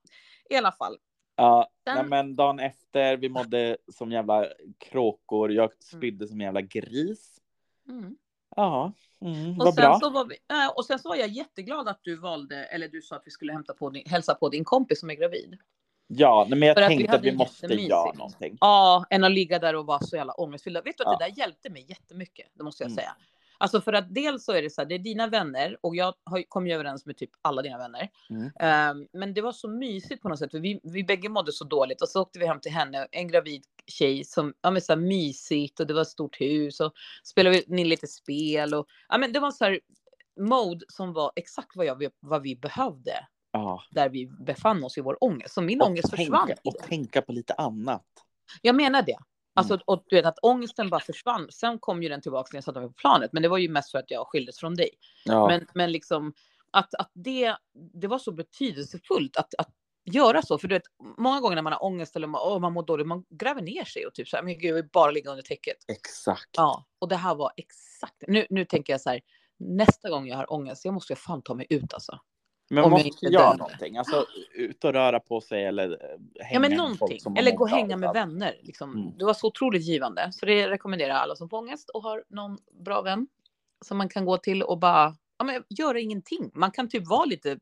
[0.51, 0.99] i alla fall.
[1.37, 1.95] Ja, Sen...
[1.95, 4.47] nej, men dagen efter, vi mådde som jävla
[4.79, 5.53] kråkor.
[5.53, 5.77] Jag mm.
[5.81, 6.29] spydde mm.
[6.29, 7.41] som jävla gris.
[7.89, 8.17] Mm.
[8.57, 9.99] Ja, mm, vad bra.
[10.01, 10.37] Så var vi,
[10.75, 13.53] och sen så var jag jätteglad att du valde, eller du sa att vi skulle
[13.53, 15.59] hämta på din, hälsa på din kompis som är gravid.
[16.07, 18.59] Ja, men jag För tänkte att vi, att vi måste göra någonting.
[18.61, 20.83] Ja, än att ligga där och vara så jävla ångestfyllda.
[20.83, 21.19] Vet du att ja.
[21.19, 22.97] det där hjälpte mig jättemycket, det måste jag mm.
[22.97, 23.17] säga.
[23.59, 26.15] Alltså för att dels så är det så här, det är dina vänner och jag
[26.49, 28.09] kom ju överens med typ alla dina vänner.
[28.31, 28.43] Mm.
[28.91, 31.65] Um, men det var så mysigt på något sätt, för vi, vi bägge mådde så
[31.65, 34.93] dåligt och så åkte vi hem till henne, en gravid tjej som, ja men så
[34.93, 36.93] här mysigt och det var ett stort hus och
[37.25, 39.81] spelade vi lite spel och ja men det var så här
[40.41, 43.83] mode som var exakt vad, jag, vad vi behövde ja.
[43.91, 45.55] där vi befann oss i vår ångest.
[45.55, 46.51] Så min och ångest tänka, försvann.
[46.65, 48.07] Och tänka på lite annat.
[48.63, 49.17] Jag menar det.
[49.55, 49.83] Alltså, mm.
[49.87, 51.49] och du vet att ångesten bara försvann.
[51.51, 53.33] Sen kom ju den tillbaka när jag satte mig på planet.
[53.33, 54.91] Men det var ju mest för att jag skildes från dig.
[55.25, 55.47] Ja.
[55.49, 56.33] Men, men liksom
[56.71, 59.71] att, att det, det var så betydelsefullt att, att
[60.05, 60.59] göra så.
[60.59, 60.83] För du vet,
[61.19, 64.07] många gånger när man har ångest eller oh, man mår dåligt, man gräver ner sig
[64.07, 65.77] och typ så här, men gud, jag vill bara ligga under täcket.
[65.89, 66.51] Exakt.
[66.57, 68.25] Ja, och det här var exakt.
[68.27, 69.21] Nu, nu tänker jag så här,
[69.59, 72.19] nästa gång jag har ångest, jag måste fan ta mig ut alltså.
[72.71, 76.61] Men man måste göra någonting, alltså ut och röra på sig eller hänga eh, Ja
[76.61, 78.55] men någonting, eller gå och hänga med vänner.
[78.63, 78.93] Liksom.
[78.93, 79.19] Mm.
[79.19, 80.33] Det var så otroligt givande.
[80.33, 83.27] Så det rekommenderar jag alla som får ångest och har någon bra vän
[83.85, 86.51] som man kan gå till och bara ja, men, göra ingenting.
[86.55, 87.59] Man kan typ vara lite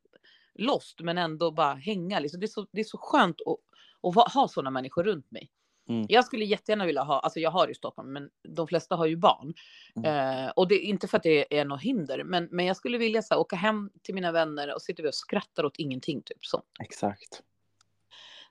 [0.54, 2.18] lost men ändå bara hänga.
[2.20, 2.40] Liksom.
[2.40, 5.50] Det, är så, det är så skönt att, att ha sådana människor runt mig.
[5.88, 6.06] Mm.
[6.08, 9.16] Jag skulle jättegärna vilja ha, alltså jag har i Stockholm, men de flesta har ju
[9.16, 9.54] barn.
[9.96, 10.44] Mm.
[10.46, 12.98] Eh, och det är inte för att det är något hinder, men, men jag skulle
[12.98, 16.46] vilja så här, åka hem till mina vänner och sitta och skrattar åt ingenting, typ
[16.46, 16.62] så.
[16.80, 17.42] Exakt.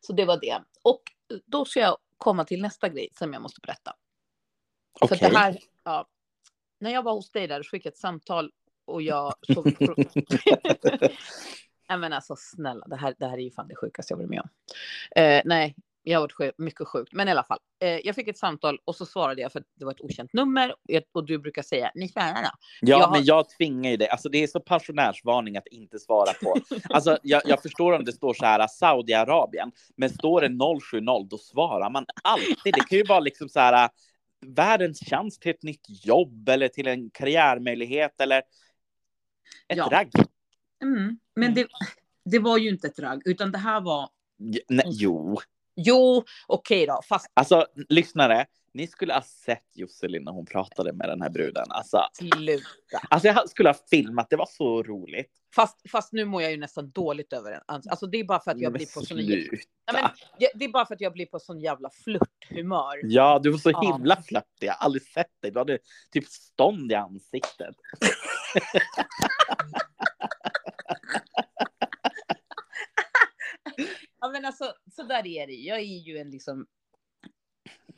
[0.01, 0.61] Så det var det.
[0.81, 1.01] Och
[1.45, 3.95] då ska jag komma till nästa grej som jag måste berätta.
[5.01, 5.17] Okay.
[5.17, 6.07] För det här, ja,
[6.79, 8.51] när jag var hos dig där fick jag ett samtal
[8.85, 9.75] och jag såg...
[11.89, 14.29] Nej men alltså snälla, det här, det här är ju fan det sjukaste jag varit
[14.29, 14.49] med om.
[15.15, 17.59] Eh, nej, jag har varit mycket sjukt, men i alla fall.
[17.79, 20.33] Eh, jag fick ett samtal och så svarade jag för att det var ett okänt
[20.33, 20.75] nummer
[21.11, 22.49] och du brukar säga ni svarar då.
[22.81, 24.07] Ja, jag men jag tvingar ju dig.
[24.09, 26.55] Alltså, det är så pensionärsvarning att inte svara på.
[26.89, 31.37] Alltså, jag, jag förstår om det står så här Saudiarabien, men står det 070 då
[31.37, 32.73] svarar man alltid.
[32.73, 33.89] Det kan ju vara liksom så här
[34.45, 38.37] världens chans till ett nytt jobb eller till en karriärmöjlighet eller
[39.67, 39.89] ett ja.
[39.91, 40.11] ragg.
[40.83, 41.53] Mm, men mm.
[41.53, 41.67] det,
[42.31, 44.09] det var ju inte ett ragg, utan det här var
[44.69, 45.37] nej, jo.
[45.75, 47.01] Jo, okej då.
[47.10, 51.65] Fast Alltså lyssnare, ni skulle ha sett Josselin när hon pratade med den här bruden.
[51.69, 52.67] Alltså, sluta.
[53.10, 55.31] alltså jag skulle ha filmat, det var så roligt.
[55.55, 57.62] Fast, fast nu mår jag ju nästan dåligt över det.
[57.67, 59.17] Alltså det är bara för att jag Men blir på sån.
[59.17, 59.49] Nej,
[59.93, 60.03] men
[60.39, 62.99] det- Det är bara för att jag blir på sån jävla flörthumör.
[63.03, 63.81] Ja, du var så Ja.
[63.97, 64.67] himla flörtig.
[64.67, 65.51] Jag har aldrig sett dig.
[65.51, 65.79] Du hade
[66.12, 67.75] typ stånd i ansiktet.
[74.21, 75.53] Ja men alltså så där är det.
[75.53, 76.67] Jag är ju en liksom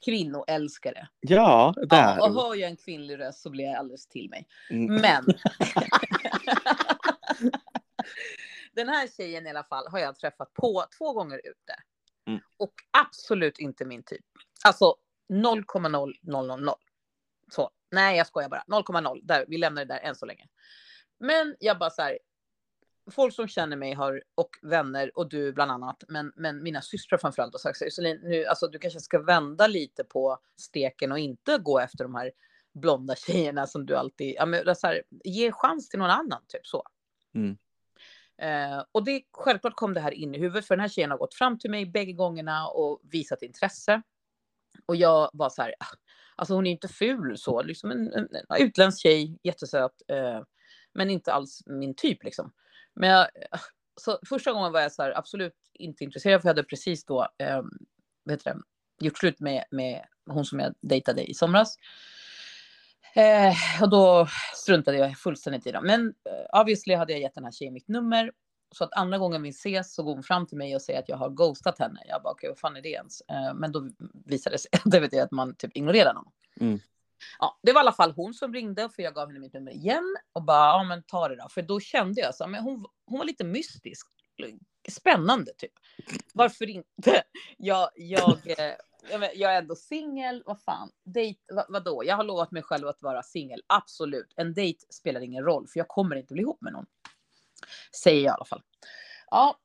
[0.06, 1.08] kvinnoälskare.
[1.20, 2.18] Ja, där.
[2.18, 4.48] Ja, och hör jag en kvinnlig röst så blir jag alldeles till mig.
[4.70, 5.02] Mm.
[5.02, 5.26] Men.
[8.74, 11.76] Den här tjejen i alla fall har jag träffat på två gånger ute.
[12.28, 12.42] Mm.
[12.58, 14.26] Och absolut inte min typ.
[14.66, 14.96] Alltså
[15.34, 16.74] 0,0000.
[17.52, 17.70] Så.
[17.92, 18.64] Nej, jag skojar bara.
[18.68, 19.20] 0,0.
[19.24, 20.48] Där, vi lämnar det där än så länge.
[21.20, 22.20] Men jag bara så här.
[23.12, 27.18] Folk som känner mig har, och vänner och du bland annat, men, men mina systrar
[27.18, 31.12] framförallt har sagt så här, "Iselin, nu, alltså, du kanske ska vända lite på steken
[31.12, 32.32] och inte gå efter de här
[32.74, 36.68] blonda tjejerna som du alltid, ja, men, så här, ge chans till någon annan, typ
[36.68, 36.84] så.
[37.36, 37.58] Mm.
[38.38, 41.18] Eh, och det, självklart kom det här in i huvudet, för den här tjejen har
[41.18, 44.02] gått fram till mig bägge gångerna och visat intresse.
[44.86, 45.86] Och jag var så här, "Ah,
[46.36, 50.42] alltså hon är inte ful så, liksom en, en, en utländsk tjej, jättesöt, eh,
[50.94, 52.52] men inte alls min typ liksom.
[52.96, 53.28] Men jag,
[54.02, 57.28] så första gången var jag så här, absolut inte intresserad, för jag hade precis då,
[57.38, 57.62] eh,
[58.26, 58.62] vet du,
[59.00, 61.78] gjort slut med, med hon som jag dejtade i somras.
[63.16, 65.86] Eh, och då struntade jag fullständigt i dem.
[65.86, 68.32] Men eh, obviously hade jag gett den här tjejen mitt nummer.
[68.76, 71.10] Så att andra gången vi ses så går hon fram till mig och säger att
[71.10, 72.00] jag har ghostat henne.
[72.08, 73.22] Jag bara, okej, vad fan är det ens?
[73.22, 73.90] Eh, men då
[74.26, 76.32] visade det sig det vet jag, att man typ ignorerar någon.
[76.60, 76.80] Mm.
[77.40, 79.72] Ja, det var i alla fall hon som ringde för jag gav henne mitt nummer
[79.72, 81.50] igen och bara, ja men ta det då.
[81.50, 84.08] För då kände jag så, men hon, hon var lite mystisk.
[84.90, 85.72] Spännande typ.
[86.34, 87.24] Varför inte?
[87.58, 88.40] Jag, eh, jag,
[89.12, 90.92] jag, jag är ändå singel, vad fan.
[91.04, 92.04] Dejt, vad, vadå?
[92.06, 94.34] Jag har lovat mig själv att vara singel, absolut.
[94.36, 96.86] En dejt spelar ingen roll för jag kommer inte bli ihop med någon.
[98.04, 98.62] Säger jag i alla fall.
[99.32, 99.60] Ja,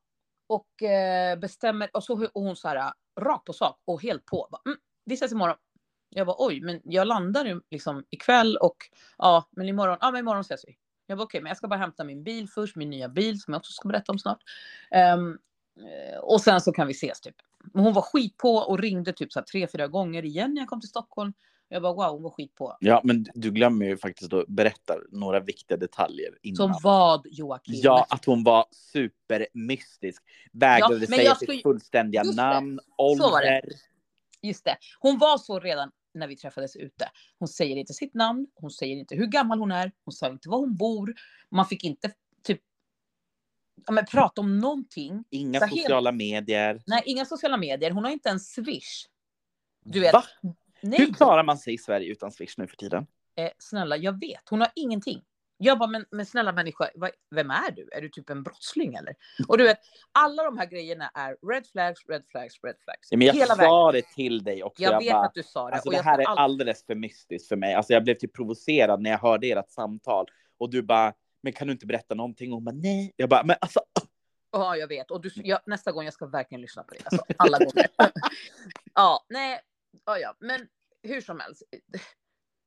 [0.47, 4.49] och eh, bestämmer, och så och hon så här rakt på sak och helt på.
[4.51, 5.57] Bara, mm, vi ses imorgon.
[6.11, 8.77] Jag bara oj, men jag landar liksom ikväll och
[9.18, 10.77] ja, men imorgon, ja men imorgon ses vi.
[11.07, 13.55] Jag bara okej, men jag ska bara hämta min bil först, min nya bil som
[13.55, 14.38] jag också ska berätta om snart.
[14.90, 15.16] Eh,
[16.23, 17.37] och sen så kan vi ses typ.
[17.75, 20.62] Men hon var skit på och ringde typ så här tre, fyra gånger igen när
[20.62, 21.33] jag kom till Stockholm.
[21.68, 22.77] Jag bara wow, hon var skit på.
[22.81, 26.57] Ja, men du glömmer ju faktiskt att berätta några viktiga detaljer innan.
[26.57, 27.75] Som vad Joakim?
[27.83, 30.23] Ja, att hon var supermystisk.
[30.53, 32.83] Vägrade Ja, säga sitt ju- fullständiga Just namn, det.
[32.99, 33.62] ålder.
[34.42, 34.77] Just det.
[34.99, 37.11] Hon var så redan när vi träffades ute.
[37.38, 40.48] Hon säger inte sitt namn, hon säger inte hur gammal hon är, hon sa inte
[40.48, 41.14] var hon bor.
[41.50, 42.61] Man fick inte typ
[43.87, 45.24] ja, men, prata om någonting.
[45.31, 46.83] Inga Så helt- sociala medier.
[46.87, 47.90] Nej, inga sociala medier.
[47.90, 49.07] Hon har inte en swish.
[49.85, 50.12] Du vet.
[50.12, 50.24] Va?
[50.83, 53.07] Nej, Hur klarar man sig i Sverige utan Swish nu för tiden?
[53.37, 54.48] eh, snälla, jag vet.
[54.50, 55.22] Hon har ingenting.
[55.61, 57.88] Jag bara, men, men snälla människa, vad, vem är du?
[57.92, 59.14] Är du typ en brottsling eller?
[59.49, 59.79] Och du vet,
[60.12, 63.09] alla de här grejerna är red flags, red flags, red flags.
[63.11, 63.71] Ja, men jag Hela vägen.
[63.71, 64.83] sa det till dig också.
[64.83, 65.75] Jag, vet bara, att du sa det.
[65.75, 67.75] alltså, det jag här är all- alldeles för mystiskt för mig.
[67.75, 70.27] Alltså, jag blev typ provocerad när jag hörde ert samtal.
[70.59, 72.51] Och du bara, men kan du inte berätta någonting?
[72.53, 73.12] Och hon bara, nej.
[73.16, 73.81] Jag bara, men alltså.
[74.53, 75.11] Ja, jag vet.
[75.11, 77.01] Och du, jag, nästa gång jag ska verkligen lyssna på det.
[77.05, 77.87] Alltså, alla gånger.
[78.94, 79.61] ja, nej.
[80.07, 80.35] Ja, ja.
[80.40, 80.68] Men
[81.03, 81.62] hur som helst.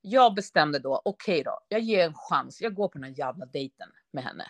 [0.02, 2.62] Jag bestämde då, okej då, jag ger en chans.
[2.62, 4.46] Jag går på den här jävla dejten med henne.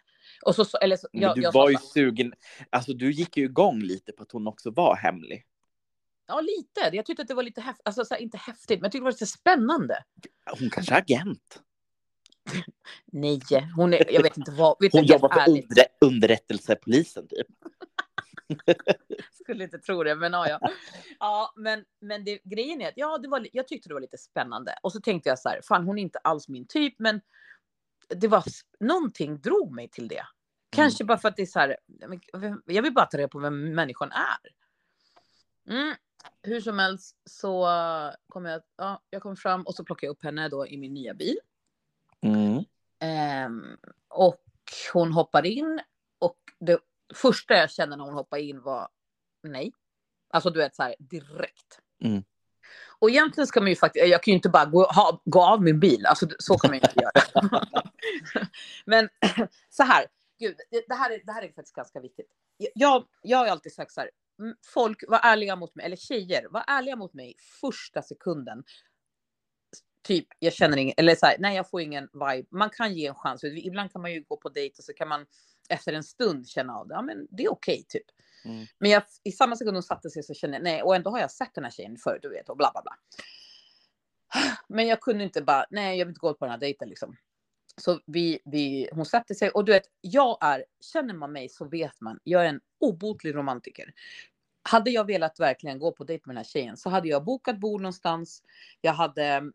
[0.46, 2.34] Och så, eller så, Men jag, du jag var ju sugen.
[2.70, 5.46] Alltså du gick ju igång lite på att hon också var hemlig.
[6.28, 6.96] Ja, lite.
[6.96, 7.82] Jag tyckte att det var lite häftigt.
[7.86, 10.04] Alltså, så här, inte häftigt, men jag tyckte det var lite spännande.
[10.60, 11.62] Hon kanske är agent.
[13.06, 13.42] Nej,
[13.76, 14.78] hon är, jag vet inte vad.
[14.80, 17.48] Vet Hon jobbar för underrä- underrättelsepolisen typ.
[19.42, 20.72] skulle inte tro det, men ja, ja.
[21.20, 24.18] ja men, men det, grejen är att ja, det var, jag tyckte det var lite
[24.18, 24.76] spännande.
[24.82, 27.22] Och så tänkte jag så här, fan hon är inte alls min typ, men
[28.08, 28.44] det var
[28.80, 30.26] någonting drog mig till det.
[30.70, 31.78] Kanske bara för att det är så här,
[32.66, 34.52] jag vill bara ta reda på vem människan är.
[35.74, 35.96] Mm.
[36.44, 37.68] Hur som helst så
[38.28, 40.94] kom jag, ja, jag kom fram och så plockade jag upp henne då i min
[40.94, 41.38] nya bil.
[42.22, 42.64] Mm.
[43.00, 44.44] Ehm, och
[44.94, 45.82] hon hoppar in
[46.20, 46.80] och det
[47.14, 48.90] första jag kände när hon hoppade in var
[49.44, 49.72] nej.
[50.30, 51.80] Alltså du vet så här direkt.
[52.04, 52.24] Mm.
[53.00, 55.62] Och egentligen ska man ju faktiskt, jag kan ju inte bara gå, ha, gå av
[55.64, 57.66] min bil, alltså så kan man ju inte göra.
[58.86, 59.10] Men
[59.70, 60.06] så här,
[60.40, 60.56] gud,
[60.88, 62.28] det, här är, det här är faktiskt ganska viktigt.
[62.74, 64.10] Jag, jag har alltid sagt så här,
[64.74, 68.64] folk var ärliga mot mig, eller tjejer var ärliga mot mig första sekunden
[70.04, 72.48] typ, jag känner ingen, eller så här, nej jag får ingen vibe.
[72.52, 73.44] Man kan ge en chans.
[73.44, 75.26] Ibland kan man ju gå på dejt och så kan man
[75.70, 76.94] efter en stund känna av det.
[76.94, 78.06] Ja men det är okej typ.
[78.46, 78.66] Mm.
[78.78, 81.20] Men jag, i samma sekund hon satte sig så kände jag nej, och ändå har
[81.20, 82.96] jag sett den här tjejen förr, du vet, och bla bla bla.
[84.68, 87.18] Men jag kunde inte bara, nej, jag vill inte gå på den här dejten liksom.
[87.78, 91.66] Så vi, vi, hon satte sig och du vet, jag är, känner man mig så
[91.66, 93.94] vet man, jag är en obotlig romantiker.
[94.64, 97.60] Hade jag velat verkligen gå på dejt med den här tjejen så hade jag bokat
[97.60, 98.44] bord någonstans.
[98.82, 99.52] Jag hade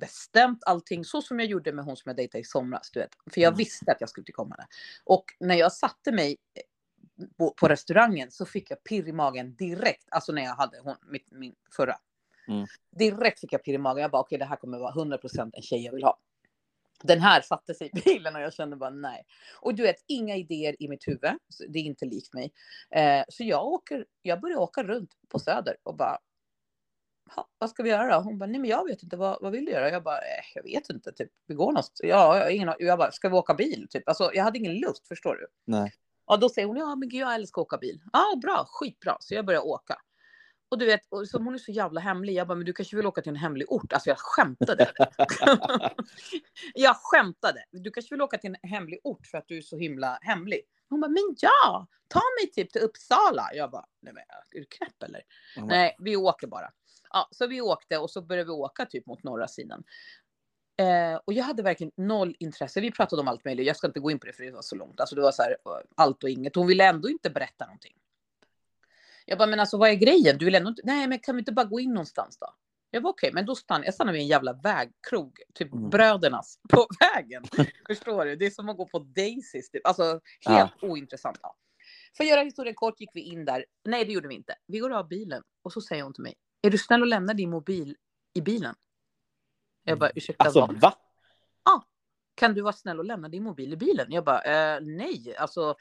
[0.00, 2.90] bestämt allting så som jag gjorde med hon som jag dejtade i somras.
[2.90, 3.10] Du vet.
[3.34, 3.58] För jag Mm.
[3.58, 4.66] visste att jag skulle om henne.
[5.04, 9.54] Och när jag satte mig eh, på, på restaurangen så fick jag pirr i magen
[9.56, 10.06] direkt.
[10.10, 11.96] Alltså när jag hade hon, mitt, min förra.
[12.48, 12.66] Mm.
[12.90, 14.02] Direkt fick jag pirr i magen.
[14.02, 16.18] Jag bara okej det här kommer vara 100% en tjej jag vill ha.
[17.02, 19.26] Den här satte sig i bilen och jag kände bara nej.
[19.60, 21.32] Och du vet, inga idéer i mitt huvud.
[21.68, 22.52] Det är inte likt mig.
[22.90, 26.18] Eh, så jag, åker, jag börjar åka runt på Söder och bara.
[27.30, 28.22] "Ha, Vad ska vi göra då?
[28.22, 29.90] Hon bara, nej men jag vet inte, vad, vad vill du göra?
[29.90, 32.00] Jag bara, eh, jag vet inte, typ, vi går någonstans.
[32.02, 33.86] Ja, jag, ingen, jag bara, ska vi åka bil?
[33.90, 34.08] Typ.
[34.08, 35.46] Alltså, jag hade ingen lust, förstår du?
[35.64, 35.92] Nej.
[36.26, 38.00] Ja, då säger hon, ja men gud jag älskar att åka bil.
[38.12, 39.16] Ja, bra, skitbra.
[39.20, 39.96] Så jag börjar åka.
[40.68, 42.32] Och du vet, och som hon är så jävla hemlig.
[42.34, 43.92] Jag bara, men du kanske vill åka till en hemlig ort?
[43.92, 44.92] Alltså jag skämtade.
[46.74, 47.64] jag skämtade.
[47.70, 50.60] Du kanske vill åka till en hemlig ort för att du är så himla hemlig.
[50.88, 53.50] Hon bara, men ja, ta mig typ till Uppsala.
[53.54, 55.22] Jag bara, nej men är du knäpp eller?
[55.56, 55.68] Mm.
[55.68, 56.70] Nej, vi åker bara.
[57.14, 59.84] Ja, så vi åkte och så började vi åka typ mot norra sidan.
[60.76, 62.80] Eh, och jag hade verkligen noll intresse.
[62.80, 63.66] Vi pratade om allt möjligt.
[63.66, 65.00] Jag ska inte gå in på det för det var så långt.
[65.00, 66.54] Alltså det var så här eh, allt och inget.
[66.54, 67.94] Hon ville ändå inte berätta någonting.
[69.26, 70.38] Jag bara, men alltså vad är grejen?
[70.38, 70.82] Du vill ändå inte...
[70.84, 72.46] Nej, men kan vi inte bara gå in någonstans då?
[72.90, 75.90] Jag var okej, men då stannade jag stannade vid en jävla vägkrog, typ Mm.
[75.90, 77.44] brödernas, på vägen.
[77.86, 78.36] Förstår du?
[78.36, 79.86] Det är som att gå på Daisys, typ.
[79.86, 81.38] Alltså helt ointressant.
[81.42, 81.56] Ja.
[82.16, 83.64] För att göra historien kort gick vi in där.
[83.84, 84.54] Nej, det gjorde vi inte.
[84.66, 86.34] Vi går av bilen och så säger hon till mig,
[86.66, 87.96] är du snäll och lämna din mobil
[88.34, 88.74] i bilen?
[89.84, 90.80] Jag bara, ursäkta Alltså vad?
[90.80, 90.94] va?
[92.34, 94.06] Kan du vara snäll och lämna din mobil i bilen?
[94.12, 95.76] Jag bara, eh, nej, alltså.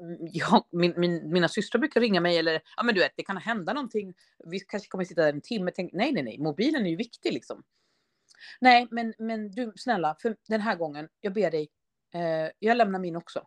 [0.00, 3.22] mm, Jag, min, min, mina systrar brukar ringa mig eller, ja men du vet, det
[3.22, 4.14] kan hända någonting.
[4.44, 5.70] Vi kanske kommer sitta där en timme.
[5.74, 7.62] Tänk, nej, nej, nej, mobilen är ju viktig liksom.
[8.60, 11.68] Nej, men, men du, snälla, för den här gången, jag ber dig,
[12.14, 13.46] eh, jag lämnar min också.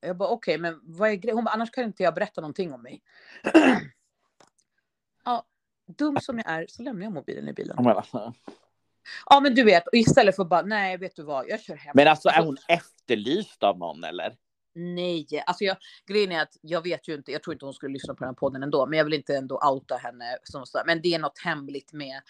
[0.00, 1.36] Jag bara, okej, men vad är grejen?
[1.36, 3.02] Hon bara, annars kan inte jag berätta någonting om mig.
[5.24, 5.46] ja,
[5.86, 7.74] dum som jag är så lämnar jag mobilen i bilen.
[7.76, 8.34] Jag menar,
[9.30, 11.92] Ja, men du vet, istället för att bara, nej, vet du vad, jag kör hem.
[11.94, 14.36] Men alltså är hon efterlyst av någon eller?
[14.74, 17.92] Nej, alltså jag, grejen är att jag vet ju inte, jag tror inte hon skulle
[17.92, 20.38] lyssna på den här podden ändå, men jag vill inte ändå outa henne.
[20.42, 22.20] Som så, men det är något hemligt med,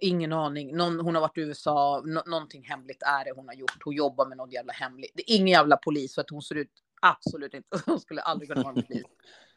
[0.00, 3.54] ingen aning, någon, hon har varit i USA, nå, någonting hemligt är det hon har
[3.54, 3.84] gjort.
[3.84, 5.12] Hon jobbar med något jävla hemligt.
[5.14, 6.70] Det är ingen jävla polis för att hon ser ut
[7.02, 9.04] absolut inte, hon skulle aldrig kunna vara en polis.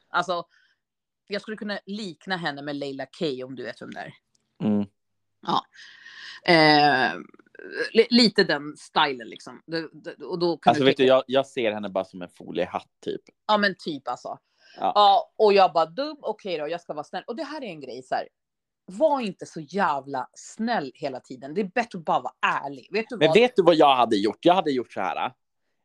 [0.09, 0.45] Alltså,
[1.27, 4.13] jag skulle kunna likna henne med Leila Kay om du vet vem det är.
[4.63, 4.85] Mm.
[6.45, 7.13] Eh,
[7.93, 9.61] li, lite den stilen liksom.
[9.65, 12.21] Det, det, och då kan Alltså du vet du, jag, jag ser henne bara som
[12.21, 13.21] en foliehatt typ.
[13.47, 14.39] Ja men typ alltså.
[14.79, 14.91] Ja.
[14.95, 15.31] Ja.
[15.37, 17.23] och jag bara dum, okej då, jag ska vara snäll.
[17.27, 18.27] Och det här är en grej så här.
[18.85, 21.53] Var inte så jävla snäll hela tiden.
[21.53, 22.33] Det är bättre att bara vara
[22.65, 22.87] ärlig.
[22.91, 23.37] Vet du Men vad?
[23.37, 24.45] vet du vad jag hade gjort?
[24.45, 25.31] Jag hade gjort så här.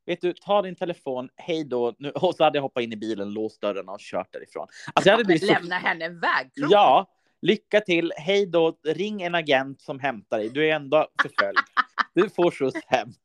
[0.07, 2.97] Vet du, ta din telefon, hej då, nu, och så hade jag hoppat in i
[2.97, 4.67] bilen, låst dörrarna och kört därifrån.
[4.93, 5.53] Alltså jag hade blivit så...
[5.53, 6.71] Lämna henne en vägkrok.
[6.71, 7.11] Ja,
[7.43, 11.59] lycka till, hej då, ring en agent som hämtar dig, du är ändå förföljd.
[12.15, 13.09] Du får skjuts hem.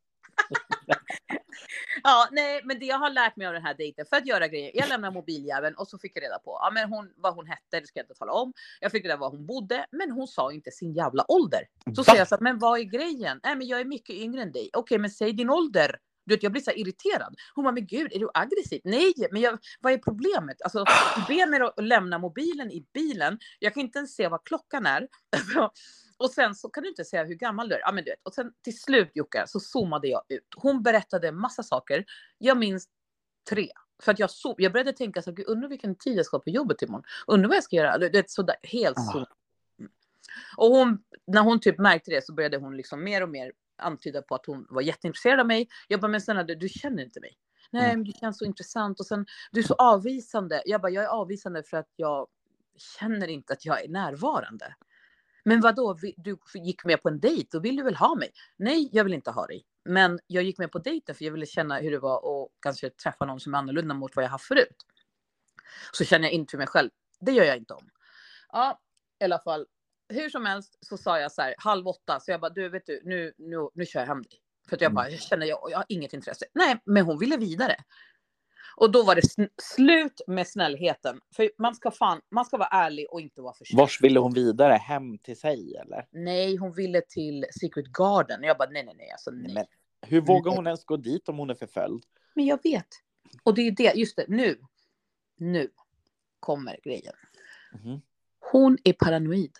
[2.03, 4.47] Ja, nej, men det jag har lärt mig av den här dejten för att göra
[4.47, 4.71] grejer.
[4.73, 7.79] Jag lämnar mobiljäveln och så fick jag reda på ja, men hon, vad hon hette.
[7.79, 8.53] Det ska jag inte tala om.
[8.79, 11.61] Jag fick reda på var hon bodde, men hon sa inte sin jävla ålder.
[11.95, 13.39] Så säger jag så här, men vad är grejen?
[13.43, 14.69] Nej, men jag är mycket yngre än dig.
[14.73, 15.95] Okej, men säg din ålder.
[16.27, 17.35] Du vet, jag blir så irriterad.
[17.55, 18.81] Hon bara, men gud, är du aggressiv?
[18.83, 20.61] Nej, men jag, vad är problemet?
[20.61, 20.85] Alltså,
[21.15, 23.39] du ber mig att lämna mobilen i bilen.
[23.59, 25.07] Jag kan inte ens se vad klockan är.
[26.17, 27.79] Och sen så kan du inte säga hur gammal du är.
[27.79, 28.19] Ja, men du vet.
[28.23, 30.47] Och sen till slut Jocke så zoomade jag ut.
[30.55, 32.05] Hon berättade massa saker.
[32.37, 32.87] Jag minns
[33.49, 33.69] tre.
[34.03, 36.39] För att jag, so jag började tänka så här, "Gud, undrar vilken tid jag ska
[36.39, 37.03] på jobbet imorgon.
[37.27, 37.97] Undrar vad jag ska göra.
[37.97, 39.25] Det är sådär helt Ah.
[40.57, 44.21] Och hon, när hon typ märkte det så började hon liksom mer och mer antyda
[44.21, 45.67] på att hon var jätteintresserad av mig.
[45.87, 47.37] Jag bara, men snälla du, du känner inte mig.
[47.71, 47.97] Nej, Mm.
[47.99, 50.61] men du känns så intressant och sen du är så avvisande.
[50.65, 52.27] Jag bara, jag är avvisande för att jag
[52.99, 54.75] känner inte att jag är närvarande.
[55.43, 55.93] Men vad då?
[56.17, 58.31] du gick med på en dejt, då vill du väl ha mig?
[58.57, 59.65] Nej, jag vill inte ha dig.
[59.85, 62.89] Men jag gick med på dejten för jag ville känna hur det var och kanske
[62.89, 64.85] träffa någon som är annorlunda mot vad jag haft förut.
[65.91, 66.89] Så känner jag in för mig själv.
[67.19, 67.89] Det gör jag inte om.
[68.51, 68.79] Ja,
[69.19, 69.65] i alla fall.
[70.09, 72.85] Hur som helst så sa jag så här halv åtta, så jag bara, du vet
[72.85, 74.39] du, nu, nu, nu kör jag hem dig.
[74.69, 74.95] För att jag Mm.
[74.95, 76.45] bara, jag känner, jag, jag har inget intresse.
[76.53, 77.75] Nej, men hon ville vidare.
[78.75, 81.19] Och då var det sn- slut med snällheten.
[81.35, 83.77] För man ska fan, man ska vara ärlig och inte vara för snäll.
[83.79, 84.73] Vars ville hon vidare?
[84.73, 86.07] Hem till sig eller?
[86.11, 88.43] Nej, hon ville till Secret Garden.
[88.43, 89.53] Jag bara, nej, nej, nej, alltså nej.
[89.53, 89.65] Men
[90.01, 92.03] hur vågar hon ens gå dit om hon är förföljd?
[92.33, 92.87] Men jag vet.
[93.43, 94.59] Och det är det, just det, nu.
[95.37, 95.69] nu
[96.39, 97.13] kommer grejen.
[97.73, 98.01] Mhm.
[98.51, 99.55] Hon är paranoid.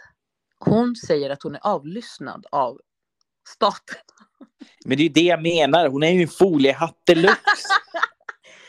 [0.60, 2.82] Hon säger att hon är avlyssnad av
[3.50, 3.98] staten.
[4.86, 5.88] Men det är ju det jag menar.
[5.90, 7.68] Hon är ju en foliehatt deluxe.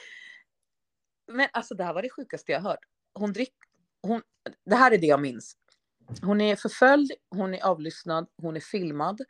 [1.33, 2.79] Men alltså det här var det sjukaste jag hört.
[3.15, 3.55] Hon drick,
[4.03, 4.23] hon,
[4.67, 5.57] det här är det jag minns.
[6.23, 9.21] Hon är förföljd, hon är avlyssnad, hon är filmad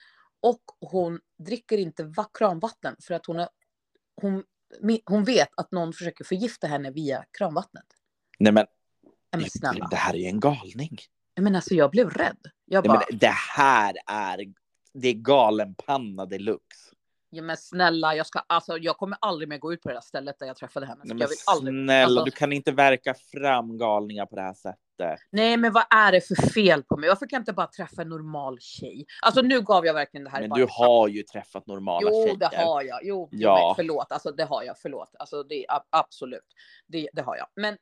[0.40, 3.48] och hon dricker inte va- kranvatten för att hon, har,
[4.20, 4.44] hon,
[5.04, 7.84] hon vet att någon försöker förgifta henne via kranvattnet.
[8.38, 8.66] Nej men,
[9.80, 10.98] Men det här är ju en galning.
[11.38, 12.37] Men alltså jag blev rädd.
[12.64, 14.38] Jag Nej, bara, men det här är,
[14.94, 16.94] det är galenpanna deluxe.
[17.31, 20.01] ja, men snälla, jag, ska, alltså, jag kommer aldrig mer gå ut på det där
[20.01, 21.01] stället där jag träffade henne.
[21.05, 24.42] Nej, jag men vill aldrig, snälla, alltså- du kan inte verka fram galningar på det
[24.42, 24.79] här sättet.
[25.31, 27.09] Nej, men vad är det för fel på mig?
[27.09, 29.07] Varför kan jag inte bara träffa en normal tjej?
[29.22, 32.24] Alltså nu gav jag verkligen det här Men bara du har ju träffat normala Jo,
[32.27, 32.37] tjejer.
[32.37, 33.01] det har jag.
[33.03, 33.38] Jo, Ja.
[33.61, 33.72] ja.
[33.77, 34.12] förlåt.
[34.12, 34.79] Alltså, det har jag.
[34.79, 35.14] Förlåt.
[35.18, 36.44] Alltså, det absolut.
[36.87, 37.46] Det, det har jag.
[37.57, 37.77] Men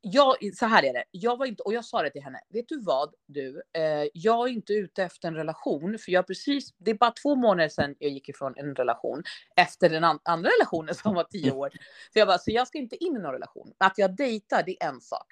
[0.00, 1.04] jag, så här är det.
[1.10, 2.40] Jag var inte, och jag sa det till henne.
[2.48, 3.62] Vet du vad, du?
[3.72, 5.98] Eh, jag är inte ute efter en relation.
[5.98, 9.22] För jag precis, det är bara två månader sedan jag gick ifrån en relation.
[9.56, 11.70] Efter den an, andra relationen som var tio år.
[12.12, 13.72] Så jag bara, så jag ska inte in i någon relation.
[13.78, 15.26] Att jag dejtar, det är en sak.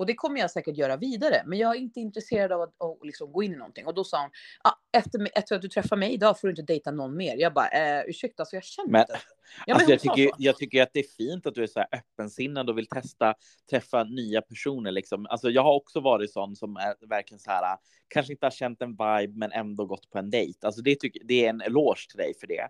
[0.00, 1.42] Och det kommer jag säkert göra vidare.
[1.46, 3.86] Men jag är inte intresserad av att, att liksom gå in i någonting.
[3.86, 4.30] Och då sa hon,
[4.64, 7.36] ah, efter, efter att du träffar mig idag får du inte dejta någon mer.
[7.36, 9.18] Jag bara, eh, ursäkta, så jag känner Men- inte.
[9.66, 11.88] Ja, alltså, jag, tycker, jag tycker att det är fint att du är så här
[11.92, 13.34] öppensinnad och vill testa
[13.70, 14.90] träffa nya personer.
[14.90, 15.26] Liksom.
[15.26, 17.76] Alltså, jag har också varit sån som är verkligen så här,
[18.08, 20.66] kanske inte har känt en vibe men ändå gått på en dejt.
[20.66, 22.68] Alltså, det, tycker, det är en eloge till dig för det.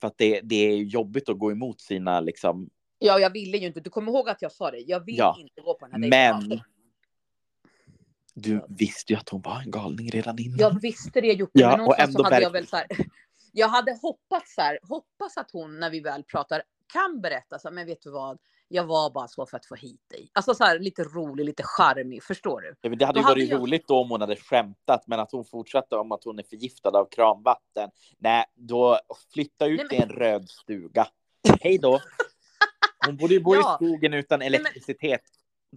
[0.00, 2.70] För att det, det är jobbigt att gå emot sina liksom.
[3.02, 3.80] Ja, jag ville ju inte.
[3.80, 4.78] Du kommer ihåg att jag sa det.
[4.78, 5.36] Jag vill Ja.
[5.38, 6.48] inte gå på den här dejten.
[6.48, 6.60] Men
[8.34, 10.58] du visste ju att hon var en galning redan innan.
[10.58, 12.86] Jag visste det Jocke, Ja, men och ändå hade jag väl så här.
[13.52, 16.62] Jag hade hoppats så här, hoppas att hon när vi väl pratar
[16.92, 18.38] kan berätta så här, men vet du vad?
[18.68, 20.30] Jag var bara så för att få hit dig.
[20.32, 22.74] Alltså så här lite rolig, lite charmig, förstår du?
[22.80, 25.04] Ja, men det hade Då ju hade varit jag- roligt då om hon hade skämtat,
[25.06, 27.90] men att hon fortsatte om att hon är förgiftad av kranvatten.
[28.18, 28.98] Nej, då
[29.32, 31.06] flytta ut Nej, i men- en röd stuga.
[31.60, 32.00] Hej då.
[33.06, 33.60] Hon borde ju bo Ja.
[33.80, 35.20] i skogen utan men- elektricitet.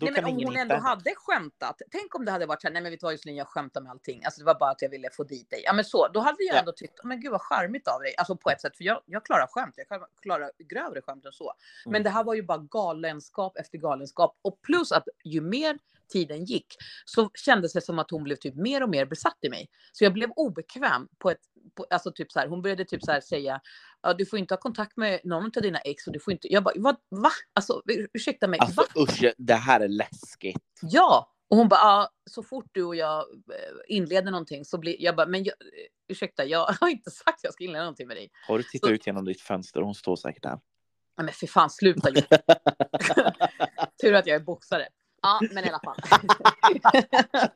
[0.01, 1.81] Nej, men om hon ändå hade skämtat.
[1.91, 3.81] Tänk om det hade varit så här, nej men vet du vad Josselin, jag skämtar
[3.81, 4.25] med allting.
[4.25, 5.61] Alltså det var bara att jag ville få dit dig.
[5.65, 6.59] Ja men så, då hade jag Ja.
[6.59, 8.15] ändå tyckt, men gud vad charmigt av dig.
[8.17, 9.73] Alltså på ett sätt, för jag, jag klarar skämt.
[9.77, 11.53] Jag kan klara grövre skämt än så.
[11.85, 12.03] Men Mm.
[12.03, 14.37] det här var ju bara galenskap efter galenskap.
[14.41, 16.67] Och plus att ju mer tiden gick
[17.05, 19.69] så kändes det som att hon blev typ mer och mer besatt i mig.
[19.91, 21.39] Så jag blev obekväm på ett,
[21.75, 23.61] på, alltså typ så här, hon började typ så här säga,
[24.01, 26.53] ja, du får inte ha kontakt med någon av dina ex och du får inte,
[26.53, 27.31] jag bara, vad, va?
[27.53, 29.03] Alltså ur- ursäkta mig, Alltså va?
[29.03, 30.57] usch, det här är läskigt.
[30.81, 31.31] Ja!
[31.47, 35.15] Och hon bara, ja, så fort du och jag eh, inleder någonting så blir jag
[35.15, 35.67] bara, men jag, eh,
[36.07, 38.29] ursäkta, jag har inte sagt att jag ska inleda någonting med dig.
[38.47, 39.81] Har du tittat Så- ut genom ditt fönster?
[39.81, 40.59] Hon står säkert där.
[41.17, 42.09] Nej men för fan, sluta.
[44.01, 44.87] Tur att jag är boxare.
[45.25, 45.97] Ja, men i alla fall.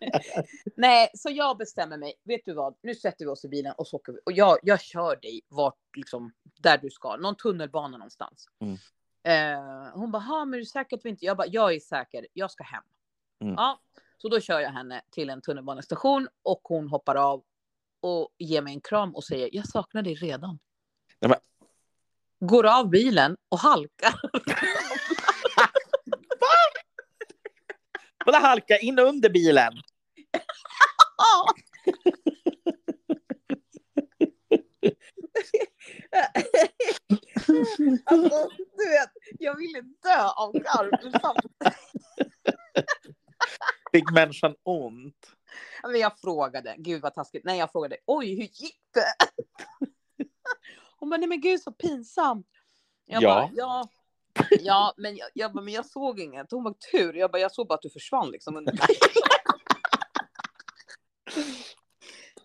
[0.76, 2.14] Nej, så jag bestämmer mig.
[2.24, 2.76] Vet du vad?
[2.82, 4.20] Nu sätter vi oss i bilen och så åker vi.
[4.26, 7.16] Och jag, jag kör dig vart, liksom, där du ska.
[7.16, 8.46] Någon tunnelbana någonstans.
[8.60, 8.78] Mm.
[9.24, 11.26] Eh, hon bara, "Ha, men är du säker att vi inte...
[11.26, 12.28] Jag bara, jag är säker.
[12.34, 12.84] Jag ska hem.
[13.42, 13.54] Mm.
[13.58, 13.80] Ja,
[14.18, 17.44] så då kör jag henne till en tunnelbanestation och hon hoppar av
[18.02, 20.60] och ger mig en kram och säger, jag saknar dig redan.
[21.20, 21.40] Nej, men-
[22.48, 24.14] Går av bilen och halkar.
[28.30, 29.74] Kolla halka in under bilen.
[38.06, 40.92] Alltså, du vet, jag ville dö av garv.
[43.92, 45.32] Fick människan ont.
[45.84, 47.46] Men jag frågade, gud vad taskigt.
[47.46, 49.14] Nej, jag frågade, oj, hur gick det?
[51.00, 52.48] Hon bara, nej men gud så pinsamt.
[53.06, 53.30] Jag Ja.
[53.30, 53.90] bara, ja.
[54.60, 56.52] Ja, men jag, jag, bara, men jag såg inget.
[56.52, 57.14] Hon bara, tur.
[57.14, 58.68] Jag bara, jag såg bara att du försvann liksom.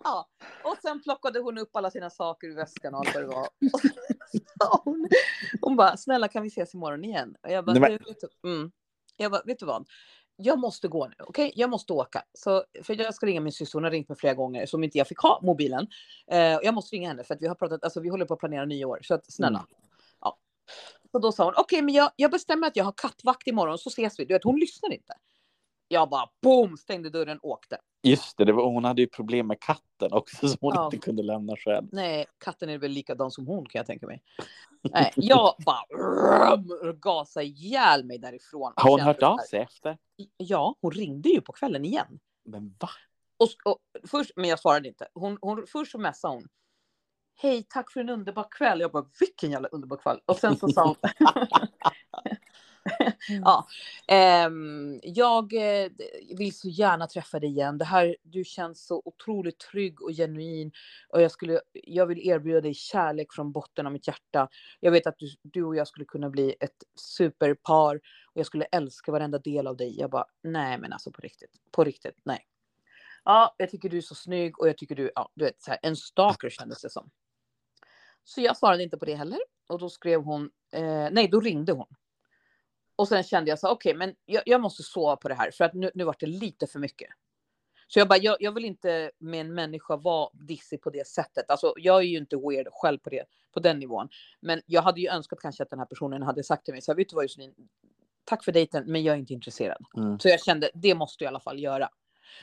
[0.04, 0.28] ja,
[0.64, 3.48] och sen plockade hon upp alla sina saker ur väskan och allt vad det var.
[3.72, 3.88] Och så
[4.60, 5.08] sa hon,
[5.60, 7.36] hon bara, snälla kan vi ses imorgon igen?
[7.42, 8.72] Och jag bara, Nej, men- "Du, vet, du- mm.
[9.16, 9.88] jag bara, vet du vad?
[10.36, 11.52] Jag måste gå nu, okej?
[11.56, 12.22] Jag måste åka.
[12.32, 14.98] Så, för jag ska ringa min syster, hon har ringt mig flera gånger som inte
[14.98, 15.86] jag fick ha mobilen.
[16.26, 18.40] Eh, jag måste ringa henne för att vi har pratat, alltså vi håller på att
[18.40, 18.98] planera nyår.
[19.02, 19.58] Så att snälla.
[19.58, 19.80] Mm.
[21.12, 23.88] Så då sa hon, okej men jag, jag bestämmer att jag har kattvakt imorgon så
[23.88, 24.24] ses vi.
[24.24, 25.12] Du vet hon lyssnar inte.
[25.88, 27.78] Jag bara boom, stängde dörren, åkte.
[28.02, 30.84] Just det, det var, hon hade ju problem med katten också som hon Ja.
[30.84, 31.88] inte kunde lämna själv.
[31.92, 34.22] Nej, katten är väl likadan som hon kan jag tänka mig.
[34.82, 38.72] Nej, jag bara rum, gasa ihjäl mig därifrån.
[38.76, 39.98] och Har hon hört av sig efter?
[40.36, 42.20] Ja, hon ringde ju på kvällen igen.
[42.44, 42.88] Men va?
[43.36, 45.08] Och, och, först, men jag svarade inte.
[45.14, 46.48] Hon, hon, först så messade hon.
[47.36, 48.80] Hej, tack för en underbar kväll.
[48.80, 50.20] Jag bara, vilken jävla underbar kväll.
[50.26, 50.96] Och sen så sa hon.
[53.28, 53.66] ja.
[54.08, 55.90] Ehm, jag eh,
[56.36, 57.78] vill så gärna träffa dig igen.
[57.78, 60.72] Det här, du känns så otroligt trygg och genuin.
[61.08, 64.48] Och jag, skulle, jag vill erbjuda dig kärlek från botten av mitt hjärta.
[64.80, 67.96] Jag vet att du, du och jag skulle kunna bli ett superpar.
[68.32, 70.00] Och jag skulle älska varenda del av dig.
[70.00, 71.50] Jag bara, nej men alltså på riktigt.
[71.70, 72.46] På riktigt, nej.
[73.24, 75.70] Ja, jag tycker du är så snygg och jag tycker du, ja, du vet, så
[75.70, 77.10] här, en stalker kändes det som.
[78.24, 79.38] Så jag svarade inte på det heller.
[79.68, 81.86] Och då skrev hon, eh, nej då ringde hon.
[82.96, 85.50] Och sen kände jag så okej, okay, men jag, jag, måste sova på det här
[85.50, 87.08] för att nu, nu var det lite för mycket.
[87.86, 91.50] Så jag bara, jag, jag, vill inte med en människa vara dissig på det sättet.
[91.50, 94.08] Alltså, jag är ju inte weird själv på, det, på den nivån.
[94.40, 96.92] Men jag hade ju önskat kanske att den här personen hade sagt till mig, så
[96.92, 97.54] här, vet du vad Josefin,
[98.24, 99.84] tack för dejten, men jag är inte intresserad.
[99.96, 100.18] Mm.
[100.18, 101.88] Så jag kände, det måste jag i alla fall göra.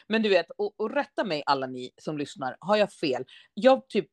[0.08, 3.26] Men du vet, och, och rätta mig alla ni som lyssnar, har jag fel?
[3.54, 4.08] Jag typ,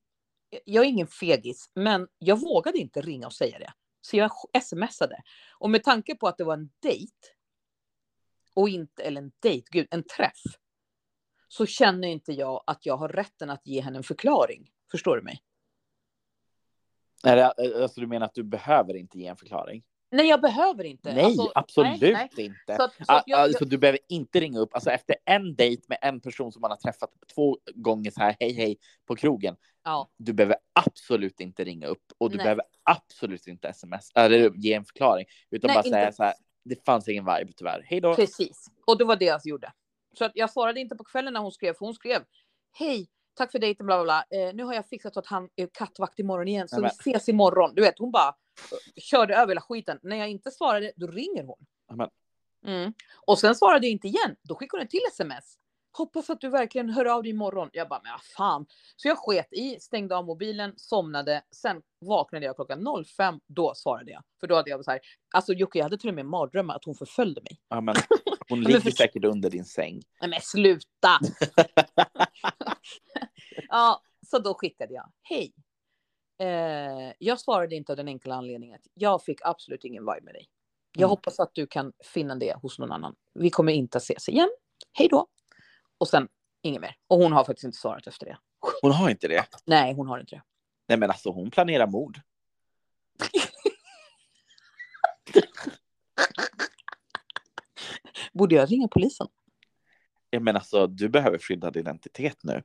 [0.65, 3.73] jag är ingen fegis, men jag vågade inte ringa och säga det.
[4.01, 4.31] Så jag
[4.63, 5.23] smsade.
[5.53, 7.13] Och med tanke på att det var en dejt.
[8.55, 10.43] Och inte, eller en dejt, gud, en träff.
[11.49, 14.71] Så känner inte jag att jag har rätten att ge henne en förklaring.
[14.91, 15.43] Förstår du mig?
[17.25, 17.43] Nej,
[17.83, 19.85] alltså du menar att du behöver inte ge en förklaring?
[20.11, 21.15] Nej, jag behöver inte.
[21.15, 22.47] Nej, alltså, absolut nej, nej.
[22.47, 22.77] inte.
[22.77, 24.75] Så, så jag, alltså, du behöver inte ringa upp.
[24.75, 28.37] Alltså, efter en dejt med en person som man har träffat två gånger så här,
[28.41, 29.57] hej, hej, på krogen.
[29.85, 30.11] Ja.
[30.17, 32.45] Du behöver absolut inte ringa upp och du nej.
[32.45, 36.35] behöver absolut inte sms eller ge en förklaring, utan bara säga så här.
[36.65, 37.83] Det fanns ingen vibe tyvärr.
[37.87, 38.15] Hej då.
[38.15, 39.73] Precis, och det var det jag gjorde.
[40.19, 42.23] Så att jag svarade inte på kvällen när hon skrev, för hon skrev
[42.73, 44.39] hej, tack för dejten, bla bla bla.
[44.39, 47.29] Eh, nu har jag fixat så att han är kattvakt imorgon igen, så vi ses
[47.29, 47.75] imorgon.
[47.75, 48.35] Du vet, hon bara
[48.97, 49.99] körde över hela skiten.
[50.03, 51.67] När jag inte svarade, då ringer hon.
[52.67, 52.93] Mm.
[53.27, 54.37] Och sen svarade jag inte igen.
[54.43, 55.59] Då skickade hon en till sms.
[55.93, 57.71] Hoppas att du verkligen hör av dig imorgon.
[57.73, 58.67] Jag bara, men fan.
[58.97, 61.43] Så jag sket i, stängde av mobilen, somnade.
[61.51, 63.41] Sen vaknade jag klockan 05.
[63.47, 64.23] Då svarade jag.
[64.41, 65.01] För då hade jag så här,
[65.35, 67.61] alltså Jocke, jag hade till och med mardrömmar att hon förföljde mig.
[67.69, 67.95] Ja, men
[68.49, 68.91] hon ligger för...
[68.91, 70.03] säkert under din säng.
[70.21, 71.19] Nej, men sluta!
[73.69, 75.55] ja, så då skickade jag, hej.
[76.39, 80.35] Eh, jag svarade inte av den enkla anledningen att jag fick absolut ingen vibe med
[80.35, 80.49] dig.
[80.93, 81.11] Jag mm.
[81.11, 83.15] hoppas att du kan finna det hos någon annan.
[83.35, 84.49] Vi kommer inte att ses igen.
[84.93, 85.27] Hej då.
[85.99, 86.29] Och sen
[86.63, 86.97] inget mer.
[87.09, 88.39] Och hon har faktiskt inte svarat efter det.
[88.83, 89.45] Hon har inte det?
[89.65, 90.43] Nej, hon har inte det.
[90.89, 92.21] Nej, men alltså hon planerar mord.
[98.33, 99.27] Borde jag ringa polisen?
[100.31, 102.63] Ja, men alltså, du behöver skyddad identitet nu.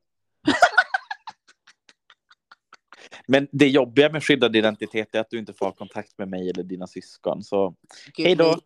[3.27, 6.49] Men det jobbiga med skyddad identitet är att du inte får ha kontakt med mig
[6.49, 7.43] eller dina syskon.
[7.43, 7.75] Så
[8.13, 8.51] Gud, hej då.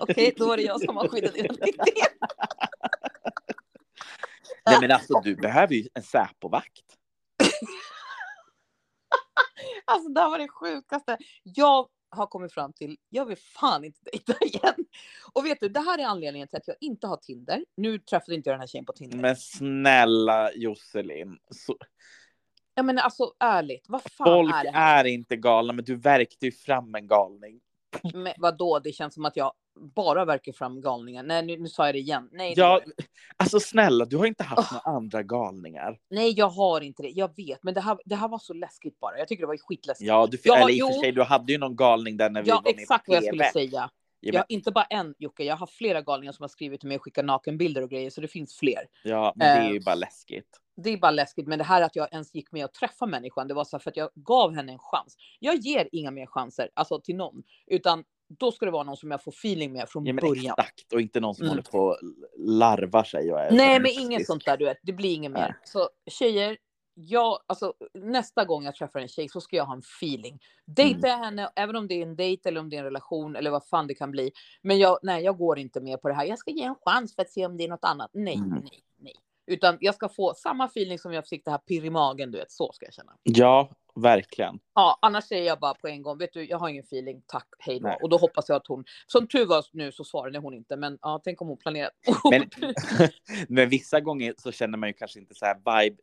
[0.00, 2.12] Okej, okay, då är det jag som har skyddad identitet.
[4.66, 6.96] Nej men alltså du behöver ju en Säpovakt.
[9.84, 11.18] alltså det här var det sjukaste.
[11.42, 14.74] Jag har kommit fram till, jag vill fan inte dejta igen.
[15.32, 17.64] Och vet du, det här är anledningen till att jag inte har Tinder.
[17.76, 19.18] Nu träffade inte jag den här tjejen på Tinder.
[19.18, 21.38] Men snälla Josselin.
[21.50, 21.76] Så...
[22.74, 25.04] Ja men alltså ärligt, vad fan Folk är det här?
[25.04, 27.60] är inte galna, men du verkte ju fram en galning.
[28.14, 29.52] Men vadå, det känns som att jag
[29.94, 31.22] bara verkar fram galningar.
[31.22, 32.28] Nej, nu, nu sa jag det igen.
[32.32, 32.80] Nej, ja,
[33.36, 34.78] alltså snälla, du har inte haft oh.
[34.86, 35.98] några andra galningar.
[36.10, 37.08] Nej, jag har inte det.
[37.08, 39.18] Jag vet, men det här, det här var så läskigt bara.
[39.18, 40.08] Jag tycker det var skitläskigt.
[40.08, 42.42] Ja, du, ja, eller i och för sig, du hade ju någon galning där när
[42.42, 43.90] vi ja, var med exakt vad jag skulle säga.
[44.22, 46.96] Jag har inte bara en Jocke, jag har flera galningar som har skrivit till mig
[46.96, 48.86] och skickat nakenbilder och grejer, så det finns fler.
[49.04, 50.58] Ja, men det är ju uh, bara läskigt.
[50.76, 53.48] Det är bara läskigt, men det här att jag ens gick med och träffa människan,
[53.48, 55.16] det var så för att jag gav henne en chans.
[55.38, 58.04] Jag ger inga mer chanser, alltså till någon, utan
[58.38, 60.54] då ska det vara någon som jag får feeling med från ja, början.
[60.58, 61.50] Exakt, och inte någon som mm.
[61.50, 61.98] håller på och
[62.38, 63.32] larvar sig.
[63.32, 64.78] Och är Nej, men inget sånt där, du vet.
[64.82, 65.56] Det blir inget mer.
[65.64, 66.56] Så tjejer,
[66.94, 70.38] jag, alltså, nästa gång jag träffar en tjej så ska jag ha en feeling.
[70.66, 71.24] Dejtar jag mm.
[71.24, 73.66] henne, även om det är en dejt eller om det är en relation eller vad
[73.66, 74.32] fan det kan bli.
[74.62, 76.24] Men jag, nej, jag går inte med på det här.
[76.24, 78.10] Jag ska ge en chans för att se om det är något annat.
[78.12, 78.48] Nej, mm.
[78.50, 79.14] nej, nej.
[79.46, 82.38] Utan jag ska få samma feeling som jag fick det här pirr i magen, du
[82.38, 82.50] vet.
[82.50, 83.12] Så ska jag känna.
[83.22, 84.58] Ja, verkligen.
[84.74, 87.48] Ja, annars säger jag bara på en gång, vet du, jag har ingen feeling, tack,
[87.58, 87.88] hej då.
[87.88, 87.98] Nej.
[88.02, 90.98] Och då hoppas jag att hon, som tur var nu så svarade hon inte, men
[91.02, 91.92] ja, tänk om hon planerat.
[92.30, 92.50] Men,
[93.48, 95.96] men vissa gånger så känner man ju kanske inte så här vibe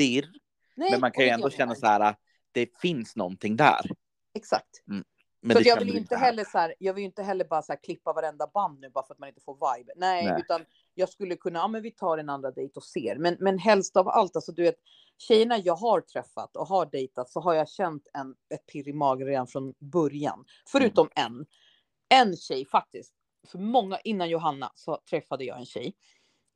[0.00, 0.28] dirr,
[0.74, 2.14] Nej, men man kan ju ändå känna så här,
[2.52, 3.90] det finns någonting där.
[4.34, 4.82] Exakt.
[4.88, 5.04] Mm.
[5.42, 7.80] Men så jag vill inte heller så här, jag vill inte heller bara så här
[7.82, 9.92] klippa varenda band nu bara för att man inte får vibe.
[9.96, 10.40] Nej, Nej.
[10.40, 13.16] utan jag skulle kunna, ja men vi tar en andra dejt och ser.
[13.16, 14.76] Men, men helst av allt, alltså du vet,
[15.18, 18.92] tjejerna jag har träffat och har dejtat så har jag känt en, ett pirr i
[18.92, 20.44] magen redan från början.
[20.66, 21.32] Förutom mm.
[21.32, 21.46] en.
[22.18, 23.14] En tjej faktiskt.
[23.48, 25.94] För många, innan Johanna så träffade jag en tjej.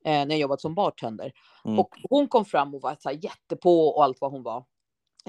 [0.05, 1.31] Eh, när jag jobbade som bartender.
[1.65, 1.79] Mm.
[1.79, 4.65] Och hon kom fram och var så här jättepå och allt vad hon var.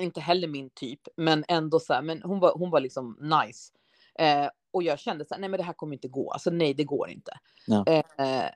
[0.00, 3.72] Inte heller min typ, men ändå så här, men hon var, hon var liksom nice.
[4.18, 6.30] Eh, och jag kände så här, nej men det här kommer inte gå.
[6.30, 7.32] Alltså nej, det går inte.
[7.66, 7.84] Ja.
[7.86, 8.50] Eh,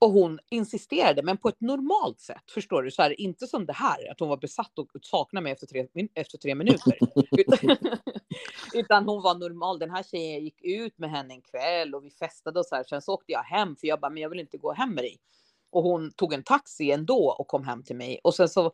[0.00, 2.50] och hon insisterade, men på ett normalt sätt.
[2.54, 2.90] Förstår du?
[2.90, 5.86] Så här, inte som det här, att hon var besatt och saknade mig efter tre,
[6.14, 6.98] efter tre minuter.
[7.30, 7.76] utan,
[8.74, 9.78] utan hon var normal.
[9.78, 12.84] Den här tjejen gick ut med henne en kväll och vi festade och så här.
[12.84, 15.04] Sen så åkte jag hem för jag bara, men jag vill inte gå hem med
[15.04, 15.18] dig.
[15.70, 18.20] Och hon tog en taxi ändå och kom hem till mig.
[18.24, 18.72] Och sen så,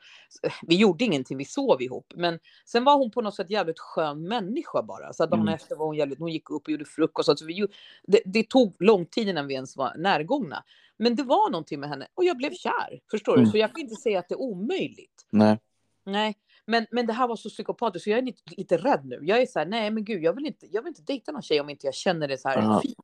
[0.66, 2.12] vi gjorde ingenting, vi sov ihop.
[2.16, 5.12] Men sen var hon på något sätt jävligt skön människa bara.
[5.12, 5.54] Så dagen Mm.
[5.54, 7.28] efter var hon jävligt, hon gick upp och gjorde frukost.
[7.28, 7.66] Alltså vi,
[8.06, 10.64] det, det tog lång tid innan vi ens var närgångna.
[10.96, 13.00] Men det var någonting med henne och jag blev kär.
[13.10, 13.38] Förstår du?
[13.40, 13.50] Mm.
[13.50, 15.26] Så jag kan inte säga att det är omöjligt.
[15.30, 15.58] Nej.
[16.06, 16.34] Nej,
[16.66, 19.18] men, men det här var så psykopatiskt så jag är lite, lite rädd nu.
[19.22, 21.42] Jag är så här, nej men gud, jag vill inte, jag vill inte dejta någon
[21.42, 22.96] tjej om inte jag känner det så här fint.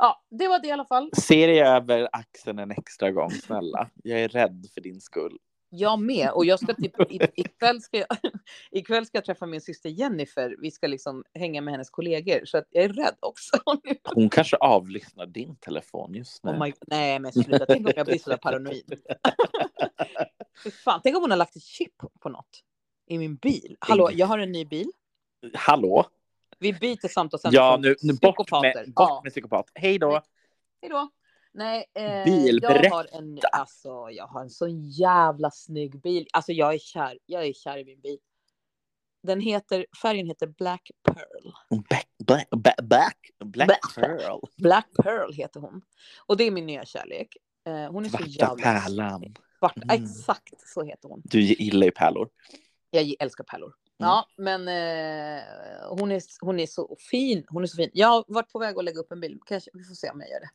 [0.00, 0.22] Ja.
[0.30, 1.10] det var det i alla fall.
[1.16, 3.90] Se dig över axeln en extra gång, snälla.
[4.04, 5.38] Jag är rädd för din skull.
[5.72, 6.30] Jag med.
[6.30, 8.06] Och jag ska typ, i, ikväll, ska jag,
[8.70, 10.56] ikväll ska jag träffa min syster Jennifer.
[10.58, 12.44] Vi ska liksom hänga med hennes kollegor.
[12.44, 13.56] Så att jag är rädd också.
[14.14, 16.50] Hon kanske avlyssnar din telefon just nu.
[16.50, 18.94] Oh my, nej men sluta, tänk om jag blir sådär paranoid.
[20.64, 22.64] Fy Fan, tänk om hon har lagt ett chip på något
[23.06, 23.76] i min bil.
[23.80, 24.90] Hallå, jag har en ny bil.
[25.54, 26.06] Hallå?
[26.60, 29.20] Vi byter samtal Ja, nu, nu bort, med, bort Ja.
[29.24, 29.66] med psykopat.
[29.74, 30.22] Hej då.
[30.82, 31.08] Hej då.
[31.52, 32.94] Nej, eh, Bil, jag berätta.
[32.96, 36.26] har en, alltså jag har en så jävla snygg bil.
[36.32, 38.18] Alltså jag är kär, jag är kär i min bil.
[39.22, 41.52] Den heter, färgen heter Black Pearl.
[41.88, 42.48] Black, back,
[42.82, 43.94] back, black Back.
[43.94, 44.40] pearl.
[44.56, 45.82] Black Pearl heter hon.
[46.26, 47.36] Och det är min nya kärlek.
[47.66, 49.34] Eh, hon är så Svarta jävla pärlan.
[49.58, 49.76] svart.
[49.76, 50.02] Mm.
[50.04, 51.22] Exakt så heter hon.
[51.24, 52.28] Du gillar ju pärlor.
[52.90, 53.72] Jag älskar pärlor.
[54.00, 54.08] Mm.
[54.08, 55.42] Ja, men eh,
[55.88, 57.44] hon, är, hon är så fin.
[57.48, 57.90] Hon är så fin.
[57.92, 59.40] Jag har varit på väg att lägga upp en bild.
[59.46, 60.50] Kanske, vi får se om jag gör det.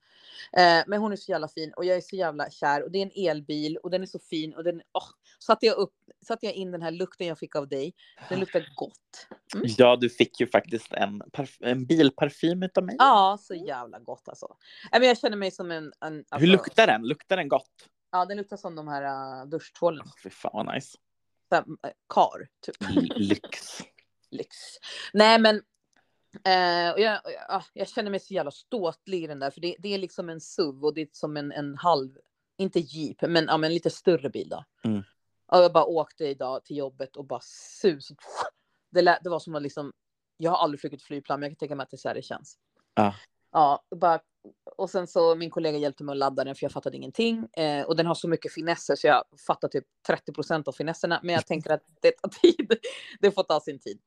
[0.61, 2.83] Eh, men hon är så jävla fin och jag är så jävla kär.
[2.83, 4.53] Och det är en elbil och den är så fin.
[4.53, 5.07] Och den, oh,
[5.39, 5.93] satte, jag upp,
[6.27, 7.93] satte jag in den här lukten jag fick av dig.
[8.29, 9.27] Den luktar gott.
[9.55, 9.67] Mm.
[9.77, 11.21] Ja, du fick ju faktiskt en,
[11.59, 12.95] en bilparfym utav mig.
[12.99, 14.57] Ja, så jävla gott alltså.
[14.91, 15.93] Nej, men jag känner mig som en...
[16.01, 17.07] en alltså, Hur luktar den?
[17.07, 17.89] Luktar den gott?
[18.11, 20.05] Ja, den luktar som de här uh, duschtvålen.
[20.05, 20.97] Oh, fy fan vad nice.
[21.49, 22.75] Så här, eh, Kar, typ.
[23.15, 23.79] Lyx.
[24.31, 24.57] lyx.
[25.13, 25.55] Nej men
[26.43, 29.61] eh, och jag, jag, ah, jag känner mig så jävla ståtlig i den där för
[29.61, 32.17] det, det är liksom en SUV och det är som en, en halv,
[32.57, 34.63] inte jeep men, ja, men lite större bil då.
[34.83, 35.03] Mm.
[35.47, 37.41] Och jag bara åkte idag till jobbet och bara
[37.81, 38.11] sus.
[38.89, 39.93] Det, lät, det var som att liksom,
[40.37, 42.15] jag har aldrig flugit flygplan men jag kan tänka mig att det är så här
[42.15, 42.57] det känns.
[42.93, 43.15] Ja.
[43.55, 44.19] Ja, och bara,
[44.77, 47.47] och sen så min kollega hjälpte mig att ladda den för jag fattade ingenting.
[47.57, 51.19] Eh, och den har så mycket finesser så jag fattar typ 30% av finesserna.
[51.23, 52.73] Men jag tänker att det tar tid.
[53.19, 53.99] Det får ta sin tid.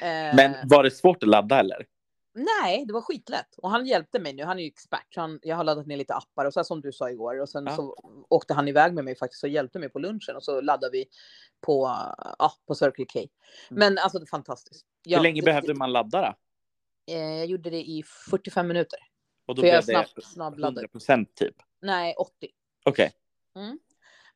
[0.00, 1.86] Eh, Men var det svårt att ladda eller?
[2.34, 3.54] Nej, det var skitlätt.
[3.58, 4.44] Och han hjälpte mig nu.
[4.44, 5.16] Han är ju expert.
[5.16, 7.40] Han, jag har laddat ner lite appar och så här som du sa igår.
[7.40, 7.76] Och sen Ja.
[7.76, 7.96] så
[8.28, 10.36] åkte han iväg med mig faktiskt och hjälpte mig på lunchen.
[10.36, 11.04] Och så laddade vi
[11.66, 11.84] på,
[12.38, 13.20] ja, på Circle K.
[13.70, 14.86] Men alltså det är fantastiskt.
[15.06, 15.16] Mm.
[15.18, 16.34] Hur länge behövde man ladda då?
[17.06, 18.98] Eh, jag gjorde det i 45 minuter.
[19.46, 20.80] Och då För jag blev det snabb, snabbladdade.
[20.80, 21.54] 100 procent typ?
[21.82, 22.32] Nej, 80.
[22.84, 23.12] Okej.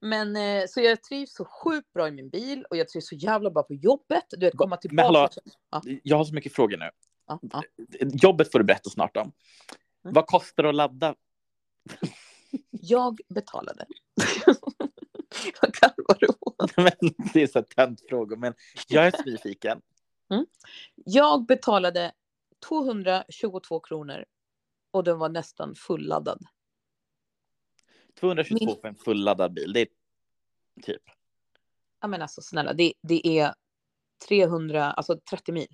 [0.01, 3.15] Men eh, så jag trivs så sjukt bra i min bil och jag trivs så
[3.15, 4.25] jävla bra på jobbet.
[4.31, 5.07] Du vet, komma tillbaka.
[5.07, 5.29] hallå?
[5.71, 6.91] Ja, Jag har så mycket frågor nu.
[7.27, 7.63] ja, ja.
[8.01, 9.23] Jobbet får du berätta snart om.
[9.23, 10.15] Mm.
[10.15, 11.15] Vad kostar det att ladda?
[12.71, 13.87] Jag betalade.
[15.63, 16.77] Vad garvar du åt?
[16.77, 18.55] Men det är så töntfrågor, men
[18.89, 19.81] jag är så nyfiken.
[21.05, 22.13] Jag betalade
[22.69, 24.25] 222 kronor
[24.91, 26.39] och den var nästan fulladdad.
[28.21, 29.89] 222 Min- för en fulladdad bil, det är
[30.83, 31.03] typ.
[32.01, 33.55] Ja men alltså snälla, det, det är
[34.29, 35.69] 300, alltså 30 mil.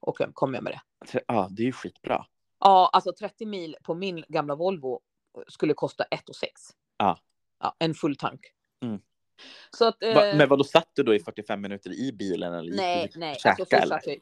[0.00, 1.20] Och kom jag med det.
[1.26, 2.26] Ja, det är ju skitbra.
[2.58, 5.00] Ja, alltså 30 mil på min gamla Volvo
[5.48, 6.52] skulle kosta 1 6.
[6.96, 7.18] Ja.
[7.58, 8.40] Ja, en full tank.
[8.82, 9.00] Mm.
[9.70, 9.96] Så att...
[10.02, 13.10] Va, eh, men vad då satt du då i 45 minuter i bilen eller Nej,
[13.14, 13.34] nej.
[13.34, 14.18] käka, Alltså, först eller?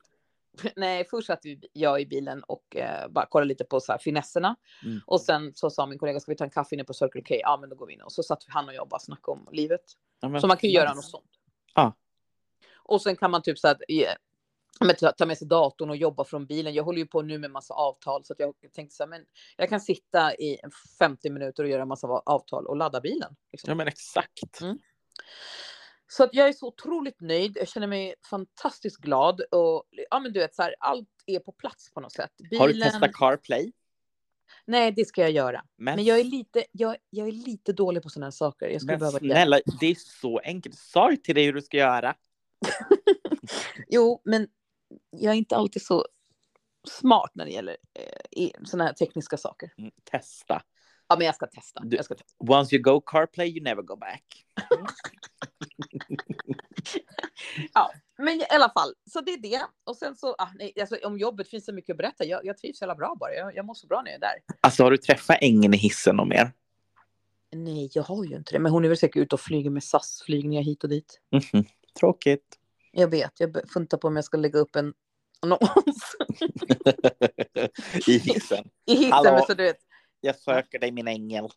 [0.76, 1.40] nej, först satt
[1.72, 4.56] jag i bilen och eh, bara kollade lite på så här finesserna.
[4.84, 5.00] Mm.
[5.06, 7.34] Och sen så sa min kollega, ska vi ta en kaffe inne på Circle K?
[7.34, 8.02] Ja, men då går vi in.
[8.02, 9.80] Och så satt han och jag och bara snackade om livet.
[10.20, 11.30] Ja, Så man kan ju göra något sånt.
[11.74, 11.96] Ja.
[12.76, 14.12] Och sen kan man typ så att eh,
[14.80, 16.74] men ta- med sig datorn och jobba från bilen.
[16.74, 19.24] Jag håller ju på nu med massa avtal så att jag tänkte så här, men
[19.56, 20.58] jag kan sitta i
[20.98, 23.36] 50 minuter och göra massa avtal och ladda bilen.
[23.52, 23.68] Liksom.
[23.68, 24.60] Ja, men exakt.
[24.60, 24.78] Mm.
[26.12, 27.56] Så att jag är så otroligt nöjd.
[27.56, 31.52] Jag känner mig fantastiskt glad och ja, men du vet så här, allt är på
[31.52, 32.30] plats på något sätt.
[32.50, 32.60] Bilen...
[32.60, 33.72] Har du testat CarPlay?
[34.64, 35.64] Nej, det ska jag göra.
[35.76, 38.68] Men, Men jag är lite, jag, jag är lite dålig på sådana här saker.
[38.68, 40.78] Jag skulle men behöva snälla, det är så enkelt.
[40.78, 42.14] Sa jag till dig hur du ska göra?
[43.88, 44.48] Jo, men
[45.10, 46.06] jag är inte alltid så
[46.88, 47.76] smart när det gäller
[48.36, 49.72] eh, sådana här tekniska saker.
[49.78, 50.62] Mm, testa.
[51.08, 51.80] Ja, men jag ska testa.
[51.84, 52.34] Du- Jag ska testa.
[52.38, 54.46] Once you go CarPlay, you never go back.
[58.18, 59.62] Men i alla fall, så det är det.
[59.84, 62.24] Och sen så, ah, nej, alltså, om jobbet finns det mycket att berätta.
[62.24, 63.34] Jag, jag trivs hela bra bara.
[63.34, 64.34] Jag, jag mår så bra när jag är där.
[64.60, 66.52] Alltså har du träffat ängeln i hissen och mer?
[67.52, 68.58] Nej, jag har ju inte det.
[68.58, 71.20] Men hon är väl säkert ute och flyger med SAS-flygningar hit och dit.
[71.32, 71.64] Mhm.
[72.00, 72.56] Tråkigt.
[72.92, 74.94] Jag vet, jag funtar på om jag ska lägga upp en
[75.40, 76.16] annons
[78.06, 78.70] I hissen.
[78.86, 79.12] i hissen.
[79.12, 79.44] Hallå?
[79.46, 79.78] Så du vet,
[80.20, 81.48] Jag söker dig min ängel.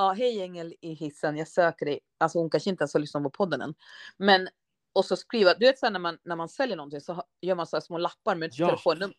[0.00, 2.00] Ja, hej ängel i hissen, jag söker dig.
[2.18, 3.74] Alltså hon kanske inte ens har lyssnat på podden än.
[4.16, 4.48] Men,
[4.92, 7.54] och så skriva, du vet så här, när man, när man säljer någonting så gör
[7.54, 8.66] man så här små lappar med Ja.
[8.66, 9.16] telefonnummer.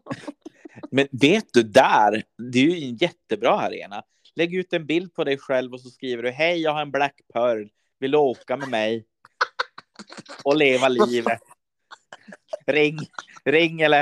[0.90, 4.02] Men vet du, där, det är ju en jättebra arena.
[4.34, 6.90] Lägg ut en bild på dig själv och så skriver du hej, jag har en
[6.90, 9.06] Black Pearl, vill du åka med mig?
[10.44, 11.40] Och leva livet.
[12.66, 12.98] Ring,
[13.44, 13.96] ring eller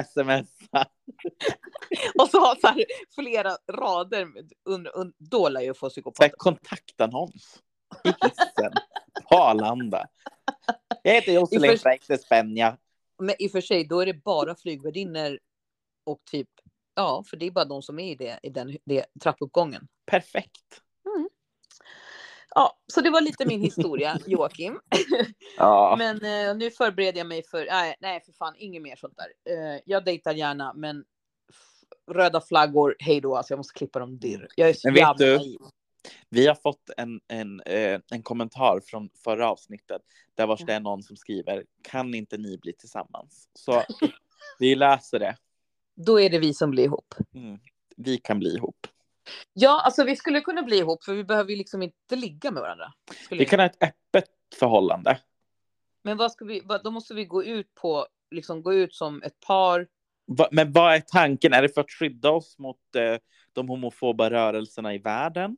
[2.18, 4.28] och så har så här flera rader.
[4.64, 6.32] Und, und, då lär jag få psykopat.
[6.36, 7.62] kontaktannons
[8.04, 8.72] i hissen
[9.30, 10.06] på Arlanda.
[11.02, 12.76] Jag heter Josselin Freites Benja.
[13.18, 15.38] Men i och för sig, då är det bara flygvärdinnor
[16.04, 16.48] och typ,
[16.94, 19.88] ja, för det är bara de som är i, det, i den det, trappuppgången.
[20.06, 20.82] Perfekt.
[22.54, 24.80] Ja, så det var lite min historia, Joakim.
[25.56, 25.94] Ja.
[25.98, 29.54] Men eh, nu förbereder jag mig för, nej, nej för fan, inget mer sånt där.
[29.74, 31.04] Eh, jag dejtar gärna, men
[32.10, 34.48] röda flaggor, hej då, alltså jag måste klippa dem dirr.
[34.56, 35.58] Jag är så Men vet jävla du- naiv.
[36.28, 40.02] Vi har fått en, en, eh, en kommentar från förra avsnittet
[40.34, 43.48] där vars det är någon som skriver kan inte ni bli tillsammans?
[43.54, 43.82] Så
[44.58, 45.36] vi läser det.
[45.96, 47.14] Då är det vi som blir ihop.
[47.34, 47.58] Mm.
[47.96, 48.86] Vi kan bli ihop.
[49.52, 52.62] Ja, alltså vi skulle kunna bli ihop, för vi behöver ju liksom inte ligga med
[52.62, 52.92] varandra.
[53.24, 55.18] Skulle Vi kan ha ett öppet förhållande.
[56.02, 59.22] Men vad ska vi, vad, då måste vi gå ut på, liksom gå ut som
[59.22, 59.88] ett par.
[60.26, 61.52] Va, men vad är tanken?
[61.52, 63.16] Är det för att skydda oss mot eh,
[63.52, 65.56] de homofoba rörelserna i världen?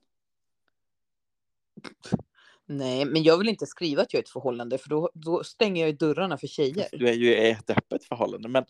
[2.66, 5.82] Nej, men jag vill inte skriva att jag är ett förhållande, för då, då stänger
[5.82, 6.88] jag ju dörrarna för tjejer.
[6.92, 8.48] Du är ju i ett öppet förhållande.
[8.48, 8.64] Men,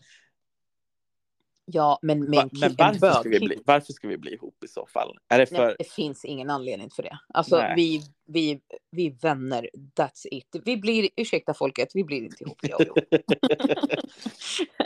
[1.65, 4.67] Ja, men va, men en varför, ska vi bli, varför ska vi bli ihop i
[4.67, 5.17] så fall?
[5.29, 5.65] Är det för...
[5.65, 7.19] Nej, det finns ingen anledning för det.
[7.33, 7.73] Alltså, Nej.
[7.75, 8.61] vi, vi,
[8.91, 10.55] vi är vänner, that's it.
[10.65, 13.21] Vi blir, ursäkta folket, vi blir inte ihop, jag och Johan.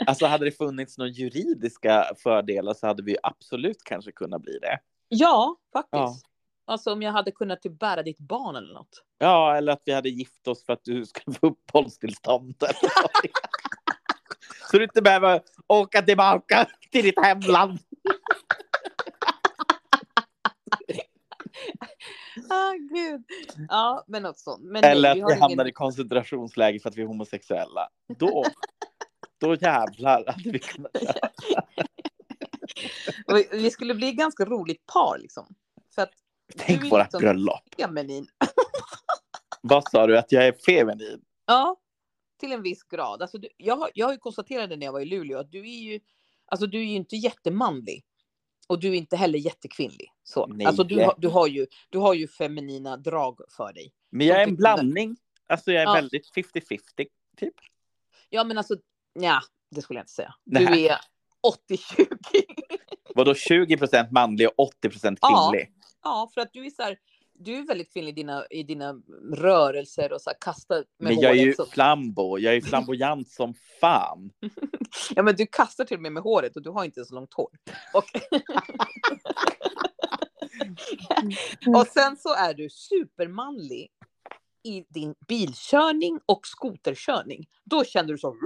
[0.06, 4.78] alltså hade det funnits några juridiska fördelar så hade vi absolut kanske kunnat bli det.
[5.08, 5.92] Ja, faktiskt.
[5.92, 6.14] Ja.
[6.66, 9.04] Alltså om jag hade kunnat typ bära ditt barn eller något.
[9.18, 12.54] Ja, eller att vi hade gift oss för att du skulle få uppehållstillstånd.
[12.62, 12.74] eller.
[14.70, 17.78] så du inte behöver åka tillbaka till ditt hemland.
[22.50, 23.24] Ah, gud.
[23.68, 24.62] Ja, men något sånt.
[24.64, 25.66] Men Eller nej, att vi vi har hamnar ingen...
[25.66, 27.88] i koncentrationsläger för att vi är homosexuella.
[28.18, 28.44] Då,
[29.40, 30.90] då jävlar hade vi kunnat
[33.26, 35.54] vi, vi skulle bli ett ganska roligt par liksom.
[35.94, 36.10] För att
[36.56, 37.60] Tänk Du är våra liksom- bröllop.
[37.76, 38.26] feminin.
[39.62, 40.18] Vad sa du?
[40.18, 41.20] Att jag är feminin?
[41.46, 41.76] Ja,
[42.40, 43.22] till en viss grad.
[43.22, 45.50] Alltså, du, jag, har, jag har ju konstaterat det när jag var i Luleå att
[45.50, 46.00] du är ju,
[46.46, 48.04] alltså, du är ju inte jättemanlig.
[48.68, 50.12] Och du är inte heller jättekvinnlig.
[50.24, 50.46] Så.
[50.46, 50.66] Nej.
[50.66, 53.92] Alltså, du, har, du, har ju, du har ju feminina drag för dig.
[54.10, 55.16] Men jag är en blandning.
[55.48, 55.92] Alltså jag är Ja.
[55.92, 56.78] väldigt 50-50
[57.36, 57.54] typ.
[58.28, 58.76] Ja, men alltså,
[59.12, 60.34] ja, det skulle jag inte säga.
[60.44, 60.88] Du Nej.
[60.88, 60.98] är
[61.70, 62.06] 80-20.
[63.14, 65.50] Vadå 20% manlig och 80 Ja.
[65.50, 65.72] kvinnlig?
[66.02, 66.98] ja, för att du är så här,
[67.42, 68.94] du är väldigt kvinnlig i dina, i dina
[69.32, 71.56] rörelser och så här, kastar med Men jag är ju håret.
[71.56, 72.38] Så, flambo.
[72.38, 74.30] Jag är flamboyant som fan.
[75.14, 77.34] ja, men du kastar till och med med håret och du har inte så långt
[77.34, 77.50] hår.
[77.94, 78.04] Och,
[81.76, 83.88] och sen så är du supermanlig
[84.62, 87.46] i din bilkörning och skoterkörning.
[87.64, 88.36] Då känner du så.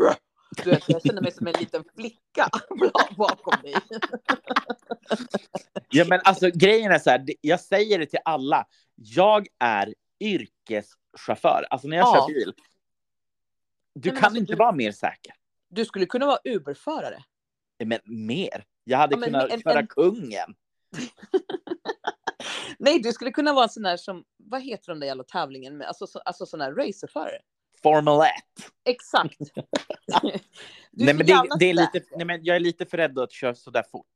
[0.65, 2.49] Du vet, jag känner mig som en liten flicka
[3.17, 3.75] bakom dig.
[5.91, 7.25] Ja, men alltså grejen är så här.
[7.41, 8.67] Jag säger det till alla.
[8.95, 11.67] Jag är yrkeschaufför.
[11.71, 12.27] Alltså när jag Ja.
[12.29, 12.53] kör bil.
[13.95, 15.35] Du Nej, kan alltså, inte du- vara mer säker.
[15.69, 17.25] Du skulle kunna vara Uberförare.
[17.85, 18.65] Men mer.
[18.85, 20.55] Jag hade Ja, men kunnat en- köra en- kungen.
[22.79, 25.77] Nej, du skulle kunna vara en sån där som, vad heter den där jävla tävlingen
[25.77, 27.39] med, alltså, så, alltså sån här racerförare.
[27.85, 28.29] Formel 1.
[28.85, 29.39] Exakt.
[30.93, 33.55] Nej, men det, det är lite, nej, men jag är lite för rädd att köra
[33.55, 34.07] så där fort.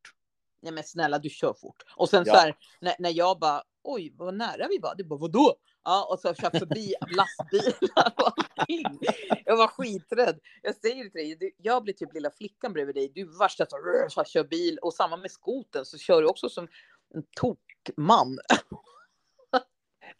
[0.62, 1.83] Nej men snälla, du kör fort.
[1.97, 2.35] Och sen Ja.
[2.35, 4.95] så här, när, när jag bara, oj vad nära vi var.
[4.95, 5.55] Du bara, vadå?
[5.85, 8.99] Ja, och så kör förbi lastbilar och allting.
[9.45, 10.39] Jag var skiträdd.
[10.62, 13.12] Jag säger det till dig, du- jag blir typ lilla flickan bredvid dig.
[13.14, 13.77] Du är värsta så,
[14.21, 16.69] här, kör bil och samma med skoten så kör du också som
[17.14, 18.39] en tokman.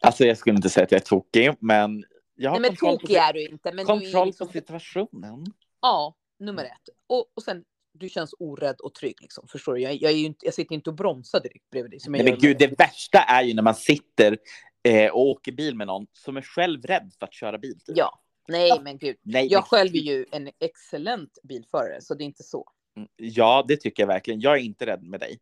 [0.01, 2.03] Alltså jag skulle inte säga att jag är tokig, men
[2.39, 3.71] jag har Nej men tokig är du inte.
[3.71, 5.45] Men du kontroll liksom, på situationen.
[5.81, 6.89] Ja, nummer ett.
[7.07, 7.63] Och, och sen,
[7.93, 9.47] du känns orädd och trygg liksom.
[9.47, 9.81] Förstår du?
[9.81, 11.99] Jag, jag, är inte, jag sitter inte och bromsar direkt bredvid dig.
[12.07, 14.37] Nej, men gud, det värsta är ju när man sitter
[14.83, 17.79] eh, och åker bil med någon som är själv rädd för att köra bil.
[17.79, 17.97] Typ.
[17.97, 19.17] Ja, Nej, men gud.
[19.21, 22.65] Nej, Jag men- själv är ju en excellent bilförare, så det är inte så.
[22.97, 24.39] Mm, Ja, det tycker jag verkligen.
[24.39, 25.39] Jag är inte rädd med dig.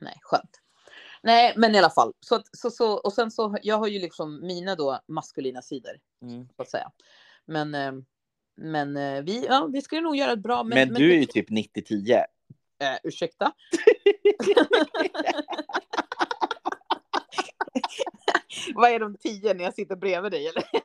[0.00, 0.60] Nej, skönt.
[1.24, 2.12] Nej, men i alla fall.
[2.20, 5.92] Så, så, så, och sen så, jag har ju liksom mina då maskulina sidor,
[6.56, 6.90] så att säga.
[7.46, 7.92] Men, eh,
[8.56, 10.62] men eh, vi, ja, vi skulle nog göra ett bra...
[10.62, 12.12] Men, du är ju typ 90-10.
[12.12, 12.24] Eh,
[13.02, 13.52] ursäkta?
[18.74, 20.48] Vad är de tio när jag sitter bredvid dig?
[20.48, 20.64] Eller?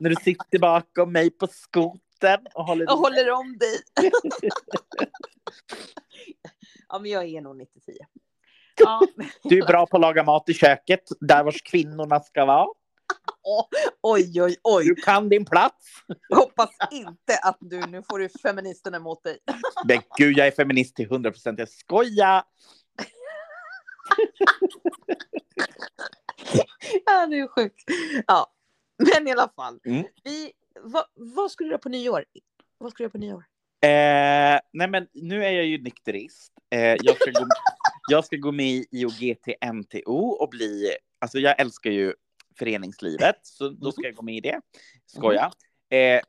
[0.00, 2.84] När du sitter bakom mig på skoten och håller...
[2.84, 3.82] Jag håller om dig.
[6.94, 7.66] ja, men jag är nog 90-10.
[8.76, 9.00] Ja,
[9.42, 12.66] Du är bra på att laga mat i köket, där vars kvinnorna ska vara.
[14.02, 14.84] oj, oj, oj.
[14.84, 15.86] Du kan din plats.
[16.34, 19.38] Hoppas inte att du, nu får du feministerna emot dig.
[19.88, 21.58] Men gud, jag är feminist till 100 procent.
[21.58, 22.42] Jag skojar!
[27.06, 27.80] Ja, det är sjukt.
[28.26, 28.52] Ja,
[29.14, 29.80] men i alla fall.
[29.84, 30.04] Mm.
[30.24, 32.24] Vi, vad, vad skulle du göra på nyår?
[32.78, 33.44] Vad skulle du göra på nyår?
[33.84, 36.53] Eh, nej, men nu är jag ju nykterist.
[36.74, 37.46] Eh, jag, ska gå,
[38.10, 40.96] jag ska gå med i IOGT NTO och bli...
[41.18, 42.14] Alltså, jag älskar ju
[42.58, 44.60] föreningslivet, så då ska jag gå med i det.
[45.06, 45.50] Skoja.
[45.90, 46.20] Eh,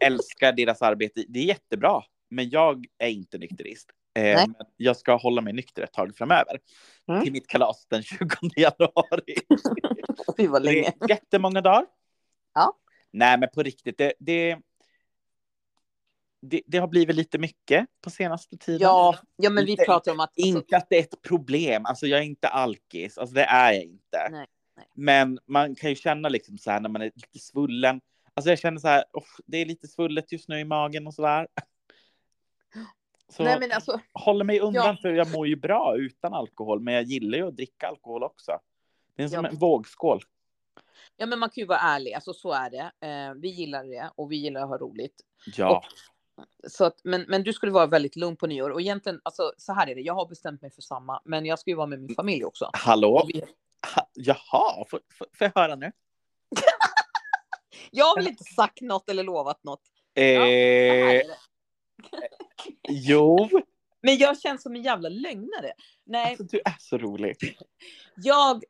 [0.00, 1.24] älskar deras arbete.
[1.28, 3.90] Det är jättebra, men jag är inte nykterist.
[4.18, 4.44] Eh,
[4.76, 6.58] jag ska hålla mig nykter ett tag framöver.
[7.08, 7.22] Mm.
[7.22, 8.18] Till mitt kalas den 20
[8.56, 9.34] januari.
[10.36, 10.92] Fy vad Det länge.
[11.00, 11.86] är jättemånga dagar.
[12.54, 12.72] Ja.
[13.12, 14.58] Nej, men på riktigt, det, det,
[16.40, 18.80] det, det har blivit lite mycket på senaste tiden.
[18.82, 20.30] Ja, ja, men vi Inte- pratar om att...
[20.38, 21.86] Alltså, Inte att det är ett problem.
[21.86, 23.18] Alltså, jag är inte alkis.
[23.18, 24.28] Alltså, det är jag inte.
[24.30, 24.86] Nej, nej.
[24.94, 28.00] Men man kan ju känna liksom så här när man är lite svullen.
[28.34, 31.14] Alltså, jag känner så här, "Åh, det är lite svullet just nu i magen och
[31.14, 31.48] så där.
[33.28, 34.96] Så nej, men alltså, håller mig undan Ja.
[35.02, 36.80] för jag mår ju bra utan alkohol.
[36.80, 38.52] Men jag gillar ju att dricka alkohol också.
[39.16, 39.50] Det är som Ja.
[39.50, 40.20] en vågskål.
[41.16, 42.12] ja, men man kan ju vara ärlig.
[42.12, 43.06] Alltså, så är det.
[43.06, 45.20] Eh, vi gillar det och vi gillar att ha roligt.
[45.56, 45.82] Ja.
[46.68, 48.70] Så att, men, men du skulle vara väldigt lugn på nyår.
[48.70, 50.00] Och egentligen, alltså, så här är det.
[50.00, 51.20] Jag har bestämt mig för samma.
[51.24, 52.70] Men jag ska ju vara med min familj också.
[52.72, 53.24] Hallå?
[53.32, 53.42] Vi,
[53.96, 55.92] Ha, jaha, får, får, får jag höra nu?
[57.90, 59.82] jag har väl inte sagt något eller lovat något.
[60.14, 61.36] Eh, är det.
[62.88, 63.48] jo,
[64.02, 65.72] Men jag känns som en jävla lögnare.
[66.04, 67.36] Nej, alltså, du är så rolig.
[68.16, 68.64] jag,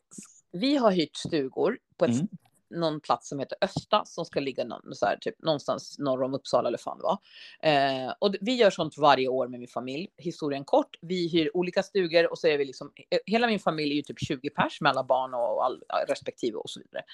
[0.53, 2.29] vi har hyrt stugor på ett, Mm.
[2.71, 6.35] Någon plats som heter Östa som ska ligga någon, så här, typ, någonstans norr om
[6.35, 7.19] Uppsala eller fan var.
[7.63, 10.09] Eh, och vi gör sånt varje år med min familj.
[10.17, 10.97] Historien kort.
[11.01, 14.03] Vi hyr olika stugor och så är vi liksom, eh, hela min familj är ju
[14.03, 17.05] typ 20 pers med alla barn och all, respektive och så vidare.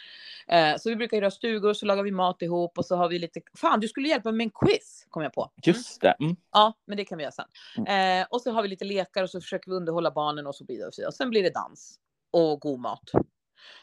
[0.49, 3.19] Eh, så vi brukar göra stugor så lagar vi mat ihop och så har vi
[3.19, 5.43] lite, fan du skulle hjälpa mig med en quiz kom jag på.
[5.43, 5.53] Mm.
[5.65, 6.17] Just det.
[6.21, 6.37] Mm.
[6.53, 7.87] Ja, men det kan vi göra sen.
[7.87, 10.65] Eh, och så har vi lite lekar och så försöker vi underhålla barnen och så
[10.69, 10.89] vidare.
[10.89, 11.09] Och så vidare.
[11.09, 11.99] Och sen blir det dans
[12.31, 13.11] och god mat.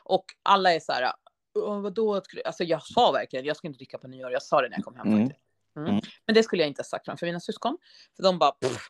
[0.04, 1.12] Och alla är så här, "Åh,
[1.54, 2.22] vadå?
[2.46, 4.32] Alltså jag sa verkligen, jag ska inte dricka på nyår.
[4.32, 5.20] Jag sa det när jag kom hem Mm.
[5.20, 5.42] faktiskt.
[5.78, 5.90] Mm.
[5.90, 6.02] Mm.
[6.26, 7.78] Men det skulle jag inte ha sagt framför mina syskon.
[8.16, 8.88] För de bara, "Pff,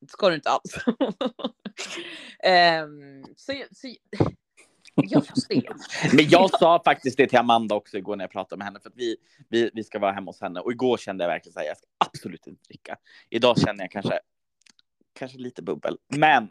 [0.00, 0.74] det ska du inte alls.
[2.44, 3.94] Ehm, så, så
[4.94, 5.62] jag får se.
[6.16, 8.88] Men jag sa faktiskt det till Amanda också igår när jag pratade med henne för
[8.88, 9.16] att vi,
[9.48, 11.76] vi, vi ska vara hemma hos henne och igår kände jag verkligen så här, jag
[11.76, 12.96] ska absolut inte dricka.
[13.30, 14.20] Idag känner jag kanske,
[15.12, 16.48] kanske lite bubbel, men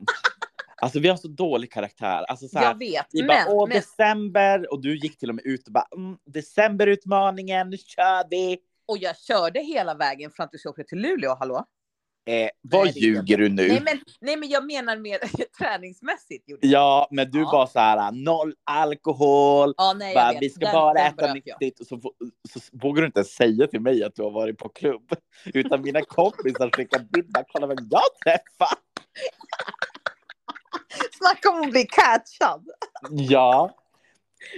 [0.84, 2.24] alltså vi har så dålig karaktär.
[2.28, 5.30] Alltså så här, Jag vet, vi bara, men, åh men december och du gick till
[5.30, 8.58] och med ut och bara, mm, decemberutmaningen, nu kör vi.
[8.88, 11.66] och jag körde hela vägen fram tills jag åkte till Luleå, hallå?
[12.26, 13.68] Eh, vad Nej, ljuger du nu?
[13.68, 15.20] Nej men, nej, men jag menar mer
[15.58, 16.44] träningsmässigt.
[16.62, 17.50] Ja, men du Ja.
[17.52, 21.80] var så här, noll alkohol, Ja, nej, bara, vi ska Den- bara den äta nyttigt
[21.80, 22.02] och så,
[22.50, 25.14] så vågar du inte säga till mig att du har varit på klubb.
[25.46, 28.78] Utan mina kompisar skickar bilder, kolla vem jag träffar.
[31.14, 32.70] Snacka om att bli catchad.
[33.12, 33.76] Ja.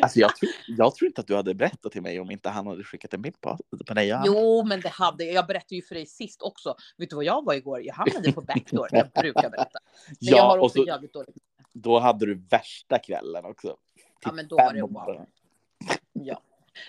[0.02, 2.68] Alltså jag tror, jag tror inte att du hade berättat till mig om inte han
[2.68, 3.58] hade skickat en bild på,
[3.88, 4.22] på dig.
[4.26, 5.34] Jo, men det hade jag.
[5.34, 6.76] Jag berättade ju för dig sist också.
[6.98, 7.82] Vet du vad jag var igår?
[7.84, 8.88] Jag hamnade på backdoor.
[8.92, 9.80] Jag brukar berätta.
[10.08, 11.36] Men jag har Ja, och också så, jävligt dåligt.
[11.74, 13.78] då hade du värsta kvällen också.
[14.26, 15.26] Ja, men då var det wow.
[16.14, 16.42] Ja.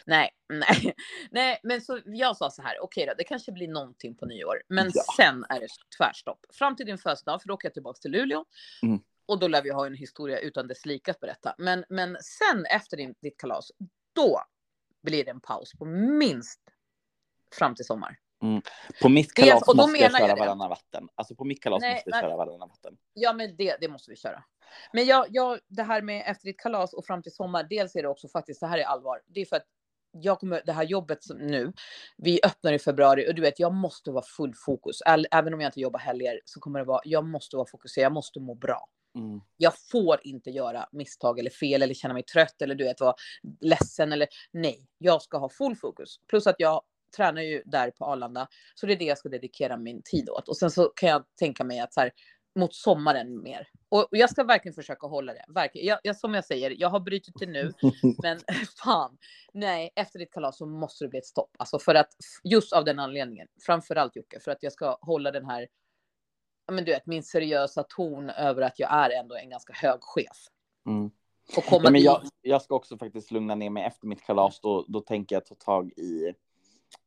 [0.06, 0.94] Nej, nej,
[1.30, 2.82] nej, men så jag sa så här.
[2.82, 5.02] Okej då, det kanske blir någonting på nyår, men Ja.
[5.16, 5.68] sen är det
[5.98, 6.38] tvärstopp.
[6.52, 8.44] Fram till din födelsedag, för då åker jag tillbaka till Luleå.
[8.82, 9.00] Mm.
[9.26, 11.54] Och då lär vi ha en historia utan dess like att berätta.
[11.58, 13.72] Men, men sen efter din, ditt kalas,
[14.12, 14.42] då
[15.02, 16.60] blir det en paus på minst
[17.58, 18.18] fram till sommar.
[19.02, 21.08] På mitt kalas och då måste jag köra varannan vatten.
[21.14, 22.22] Alltså på mitt kalas Nej, måste jag nej.
[22.22, 22.96] köra varannan vatten.
[23.12, 24.44] Ja, men det, det måste vi köra.
[24.92, 28.02] Men jag, jag, det här med efter ditt kalas och fram till sommar, dels är
[28.02, 29.22] det också faktiskt, det här är allvar.
[29.26, 29.66] Det är för att
[30.10, 31.72] jag kommer, det här jobbet som nu,
[32.16, 35.02] vi öppnar i februari och du vet, jag måste vara full fokus.
[35.30, 38.12] Även om jag inte jobbar helger så kommer det vara, jag måste vara fokuserad, jag
[38.12, 38.88] måste må bra.
[39.16, 39.40] Mm.
[39.56, 43.14] Jag får inte göra misstag eller fel eller känna mig trött eller du vet vara
[43.60, 44.86] ledsen eller nej.
[44.98, 46.20] Jag ska ha full fokus.
[46.28, 46.82] Plus att jag
[47.16, 48.48] tränar ju där på Arlanda.
[48.74, 50.48] Så det är det jag ska dedikera min tid åt.
[50.48, 52.10] Och sen så kan jag tänka mig att så här,
[52.56, 53.68] mot sommaren mer.
[53.88, 55.44] Och, jag ska verkligen försöka hålla det.
[55.48, 55.86] Verkligen.
[55.86, 57.72] Jag, jag, som jag säger, jag har brutit det nu.
[58.22, 58.38] men
[58.84, 59.18] fan,
[59.52, 61.50] nej, efter ditt kalas så måste det bli ett stopp.
[61.58, 62.08] Alltså för att,
[62.44, 63.48] just av den anledningen.
[63.66, 65.68] Framförallt Jocke, för att jag ska hålla den här,
[66.72, 70.46] men du vet, min seriösa ton över att jag är ändå en ganska hög chef.
[70.86, 71.10] Mm.
[71.56, 74.60] Och komma Ja, men jag, jag ska också faktiskt lugna ner mig efter mitt kalas.
[74.60, 76.32] Då, då tänker jag ta tag i,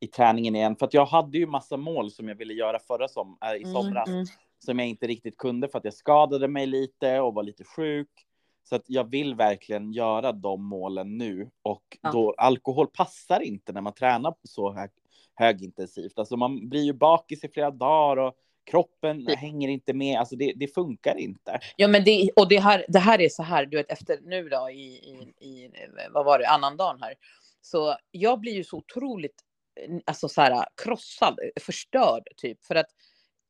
[0.00, 0.76] i träningen igen.
[0.76, 3.64] För att jag hade ju massa mål som jag ville göra förra som, äh, i
[3.64, 4.08] somras.
[4.08, 4.26] Mm, mm.
[4.58, 8.26] Som jag inte riktigt kunde för att jag skadade mig lite och var lite sjuk.
[8.64, 11.50] Så att jag vill verkligen göra de målen nu.
[11.62, 12.12] Och Ja.
[12.12, 14.90] då alkohol passar inte när man tränar så hög,
[15.34, 16.18] högintensivt.
[16.18, 18.34] Alltså man blir ju bakis i flera dagar och
[18.70, 20.18] kroppen hänger inte med.
[20.18, 21.60] Alltså det, det funkar inte.
[21.76, 24.48] Ja, men det, och det här, det här är så här, du vet efter nu
[24.48, 25.70] då i, i, i
[26.10, 27.14] vad var det, annandagen här.
[27.60, 29.34] Så jag blir ju så otroligt,
[29.80, 32.64] eh, alltså så här krossad, förstörd typ.
[32.64, 32.86] För att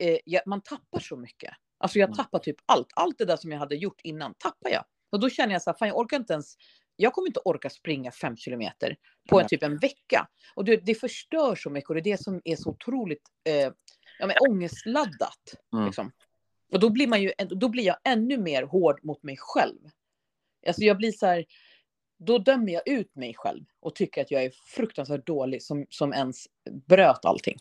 [0.03, 1.55] eh, jag, man tappar så mycket.
[1.79, 2.17] Alltså jag Mm.
[2.17, 2.89] tappar typ allt.
[2.97, 4.85] Allt det där som jag hade gjort innan tappar jag.
[5.13, 6.55] Och då känner jag så här, fan jag orkar inte ens,
[6.97, 8.97] jag kommer inte orka springa fem kilometer
[9.29, 10.29] på en typ en vecka.
[10.55, 13.73] Och det, det förstör så mycket och det är det som är så otroligt eh,
[14.21, 15.55] ja, men ångestladdat.
[15.73, 15.87] Mm.
[15.87, 16.13] Liksom.
[16.73, 19.79] Och då blir, man ju, då blir jag ännu mer hård mot mig själv.
[20.67, 21.45] Alltså jag blir så här,
[22.19, 26.13] då dömer jag ut mig själv och tycker att jag är fruktansvärt dålig som, som
[26.13, 26.47] ens
[26.87, 27.57] bröt allting.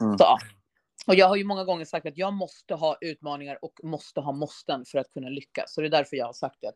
[0.00, 0.18] Mm.
[0.18, 0.24] Så,
[1.06, 4.32] och jag har ju många gånger sagt att jag måste ha utmaningar och måste ha
[4.32, 5.74] måsten för att kunna lyckas.
[5.74, 6.72] Så det är därför jag har sagt det.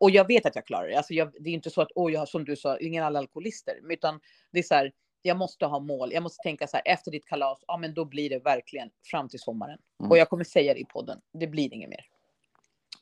[0.00, 0.96] Och jag vet att jag klarar det.
[0.96, 3.18] Alltså jag, det är inte så att, åh, jag har, som du sa, ingen alla
[3.18, 3.74] alkoholister.
[3.90, 4.20] Utan
[4.52, 4.92] det är så här,
[5.22, 6.12] jag måste ha mål.
[6.12, 9.28] Jag måste tänka så här, efter ditt kalas, ja men då blir det verkligen fram
[9.28, 9.78] till sommaren.
[10.00, 10.10] Mm.
[10.10, 12.04] Och jag kommer säga det i podden, det blir inget mer.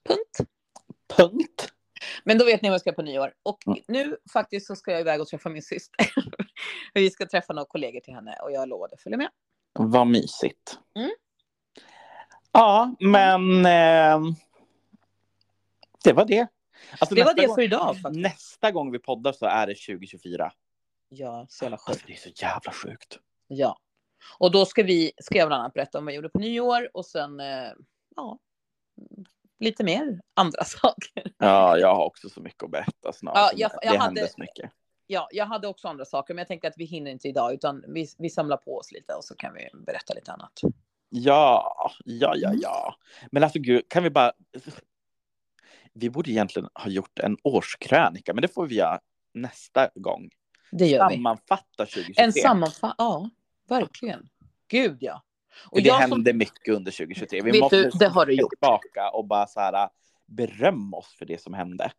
[0.08, 0.50] Punkt.
[1.16, 1.72] Punkt.
[2.24, 3.32] Men då vet ni vad jag ska på nyår.
[3.42, 3.78] Och Mm.
[3.88, 6.10] nu faktiskt så ska jag iväg och träffa min syster.
[6.94, 9.28] Vi ska träffa några kollegor till henne och jag lovade följa med.
[9.72, 10.78] Vad mysigt.
[10.96, 11.10] Mm.
[12.52, 14.32] Ja, men eh,
[16.04, 16.46] det var det.
[16.98, 18.22] Alltså, Det var det gång- för idag faktiskt.
[18.22, 20.52] Nästa gång vi poddar så är det 2024.
[21.12, 22.06] Ja, så jävla Alltså, sjukt.
[22.06, 23.18] det är så jävla sjukt.
[23.48, 23.78] Ja.
[24.38, 26.90] Och då ska vi, ska jag bland annat berätta om vad jag gjorde på nyår
[26.96, 27.72] och sen, eh,
[28.16, 28.38] ja,
[29.58, 31.32] lite mer andra saker.
[31.38, 33.36] Ja, jag har också så mycket att berätta snart.
[33.36, 34.70] Ja, jag- jag det hade- händer så mycket.
[35.06, 37.84] Ja, jag hade också andra saker, men jag tänker att vi hinner inte idag, utan
[37.88, 40.52] vi, vi samlar på oss lite och så kan vi berätta lite annat.
[41.08, 42.60] Ja, ja, ja, Mm.
[42.62, 42.94] ja.
[43.30, 44.32] Men alltså gud, kan vi bara...
[45.92, 49.00] Vi borde egentligen ha gjort en årskrönika, men det får vi göra
[49.34, 50.30] nästa gång.
[50.72, 51.08] Det gör.
[51.10, 52.24] Sammanfatta 2023.
[52.24, 53.30] En sammanfattning, ja,
[53.68, 54.28] verkligen.
[54.68, 55.22] Gud ja.
[55.70, 57.42] Och det jag som, hände mycket under 2023.
[57.42, 58.50] Vi måste du, det har du gjort.
[58.50, 59.88] tillbaka och bara så här,
[60.26, 61.92] berömma oss för det som hände.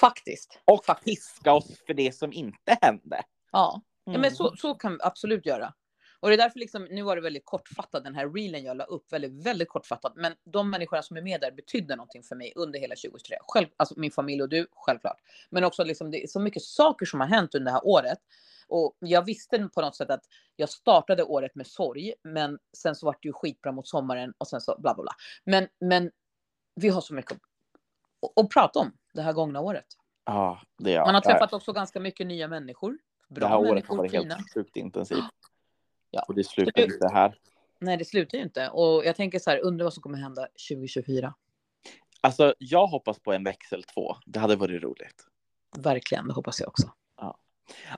[0.00, 0.58] Faktiskt.
[0.64, 1.04] Och Faktiskt.
[1.22, 3.22] piska oss för det som inte hände.
[3.52, 4.20] Ja, ja Mm.
[4.20, 5.72] men så, så kan vi absolut göra.
[6.20, 8.84] Och det är därför liksom, nu var det väldigt kortfattat, den här reelen jag la
[8.84, 10.12] upp, väldigt, väldigt kortfattat.
[10.16, 13.36] Men de människorna som är med där betydde någonting för mig under hela 2023.
[13.40, 15.20] Själv, alltså min familj och du, självklart.
[15.50, 18.18] Men också liksom, det är så mycket saker som har hänt under det här året.
[18.68, 20.24] Och jag visste på något sätt att
[20.56, 24.48] jag startade året med sorg, men sen så var det ju skitbra mot sommaren och
[24.48, 25.12] sen så bla bla bla.
[25.44, 26.10] Men, men
[26.74, 27.38] vi har så mycket
[28.36, 29.86] att, prata om det här gångna året.
[30.24, 32.98] Ja, det är Man har det träffat också ganska mycket nya människor.
[33.28, 35.24] Det Bra här året har varit helt sjukt intensivt.
[36.16, 36.24] Ja.
[36.28, 37.38] Och det slutar du- inte här.
[37.80, 38.68] Nej, det slutar ju inte.
[38.68, 41.34] Och jag tänker så här, undrar vad som kommer hända 2024.
[42.20, 44.16] Alltså, jag hoppas på en växel två.
[44.26, 45.24] Det hade varit roligt.
[45.78, 46.92] Verkligen, det hoppas jag också.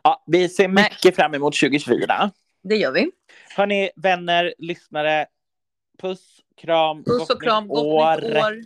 [0.03, 2.31] Ja, vi ser mycket fram emot 2024.
[2.63, 3.11] Det gör vi.
[3.57, 5.27] Hörni, vänner, lyssnare.
[5.99, 8.63] Puss, kram, Puss och kram, gott nytt år.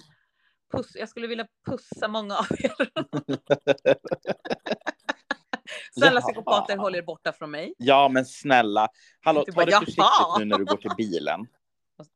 [0.73, 2.73] Puss, jag skulle vilja pussa många av er.
[5.93, 6.21] Snälla Jaha.
[6.21, 7.75] psykopater, håll er borta från mig.
[7.79, 8.89] Ja, men snälla.
[9.21, 11.47] Hallå, ta bara, det försiktigt nu när du går till bilen.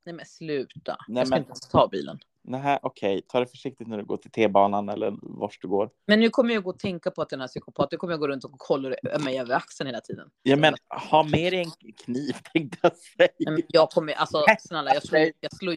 [0.05, 0.97] Nej men sluta.
[1.09, 2.19] Nej, jag ska men- inte ens ta bilen.
[2.49, 3.23] Nej, okej.
[3.29, 5.91] Ta det försiktigt när du går till T-banan eller vart du går.
[6.07, 8.29] Men nu kommer jag gå och tänka på att den här psykopaten kommer jag gå
[8.29, 10.29] runt och kolla mig över axeln hela tiden.
[10.43, 10.75] Ja, men
[11.11, 11.71] ha med dig en
[12.05, 13.29] kniv tänkte jag säga.
[13.39, 15.71] Nej, men jag kommer, alltså snälla, jag slår, jag slår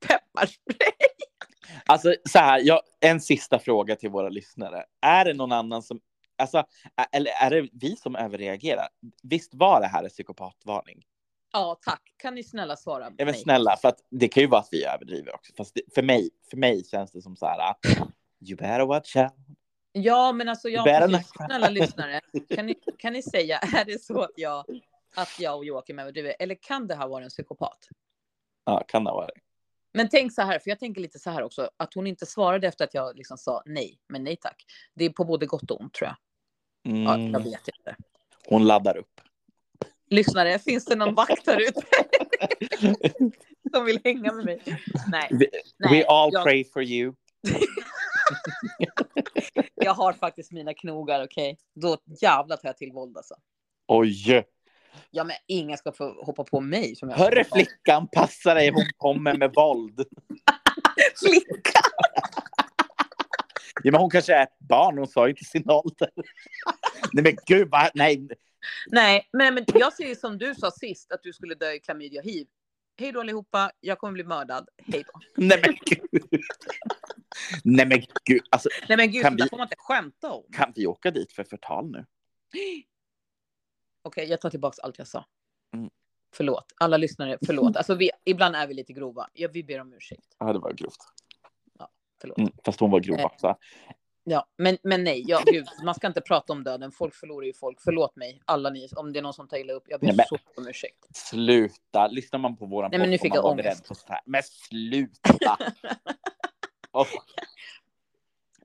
[0.00, 1.15] pepparspray.
[1.86, 4.84] Alltså så här, jag, en sista fråga till våra lyssnare.
[5.02, 6.00] Är det någon annan som,
[6.38, 6.64] alltså,
[7.12, 8.88] eller är det vi som överreagerar?
[9.22, 11.04] Visst var det här en psykopatvarning?
[11.52, 12.02] Ja, tack.
[12.16, 14.84] Kan ni snälla svara Ja, men snälla, för att det kan ju vara att vi
[14.84, 15.52] överdriver också.
[15.56, 17.74] Fast det, för, mig, för mig känns det som så här,
[18.40, 19.32] you better watch out.
[19.92, 22.20] Ja, men alltså jag, precis, snälla lyssnare,
[22.54, 24.64] kan ni, kan ni säga, är det så att jag,
[25.14, 26.36] att jag och Joakim överdriver?
[26.38, 27.88] Eller kan det här vara en psykopat?
[28.64, 29.40] Ja, kan det vara det?
[29.96, 32.68] Men tänk så här, för jag tänker lite så här också, att hon inte svarade
[32.68, 34.64] efter att jag liksom sa nej, men nej tack.
[34.94, 36.16] Det är på både gott och ont tror jag.
[37.04, 37.32] Ja, Mm.
[37.32, 37.96] jag vet inte.
[38.48, 39.20] Hon laddar upp.
[40.10, 41.82] Lyssnare, finns det någon vakt här ute?
[43.72, 44.62] Som vill hänga med mig?
[45.10, 45.46] Nej, We,
[45.78, 46.00] nej.
[46.00, 47.14] we all jag, pray for you.
[49.74, 51.58] jag har faktiskt mina knogar, okej?
[51.74, 53.34] Då jävlar tar jag till våld alltså.
[53.88, 54.44] Oj!
[55.10, 56.96] Ja, men ingen ska få hoppa på mig.
[56.96, 60.00] Som jag Hörru flickan, passa dig, hon kommer med våld.
[61.20, 61.80] Flicka!
[63.82, 66.10] Ja, men hon kanske är ett barn, hon sa ju inte sin ålder.
[67.12, 68.28] Nej men gud, vad, nej.
[68.86, 72.22] Nej, men, men jag säger som du sa sist, att du skulle dö i klamydia
[72.22, 72.46] hiv.
[73.00, 74.68] Hej då allihopa, jag kommer bli mördad.
[74.92, 75.20] Hej då.
[75.36, 76.20] Nej men gud.
[77.64, 80.44] Nej men gud, alltså, Nej men gud, Kan det vi- får man inte skämta om.
[80.52, 82.04] kan vi åka dit för förtal nu?
[84.06, 85.24] Okej, jag tar tillbaka allt jag sa.
[85.74, 85.90] Mm.
[86.34, 87.76] Förlåt, alla lyssnare, förlåt.
[87.76, 89.28] Alltså, vi, ibland är vi lite grova.
[89.32, 90.26] Ja, vi ber om ursäkt.
[90.38, 90.96] Ja, det var grovt.
[92.20, 92.38] Förlåt.
[92.38, 93.24] Mm, fast hon var grov Eh.
[93.26, 93.56] också.
[94.24, 96.92] Ja, men, men nej, ja, gud, man ska inte prata om döden.
[96.92, 97.78] Folk förlorar ju folk.
[97.80, 99.84] Förlåt mig, alla ni, om det är någon som tar illa upp.
[99.86, 101.16] Jag ber Nej, så om ursäkt.
[101.16, 103.90] Sluta, lyssnar man på våran Nej, men nu fick jag ångest.
[104.24, 105.58] Men sluta!
[106.92, 107.06] Åh,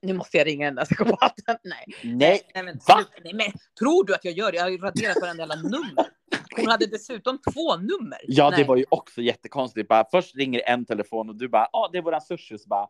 [0.02, 1.58] Nu måste jag ringa den där psykopaten.
[1.64, 2.80] Nej, nej, nej, men,
[3.24, 3.46] nej, men
[3.80, 4.58] tror du att jag gör det?
[4.58, 6.08] Jag har ju raderat varenda jävla nummer.
[6.56, 8.20] Hon hade dessutom två nummer.
[8.28, 8.60] ja nej.
[8.60, 9.88] det var ju också jättekonstigt.
[9.88, 12.58] Bara, först ringer en telefon och du bara, ja ah, det är våran sushi.
[12.58, 12.88] Så, bara,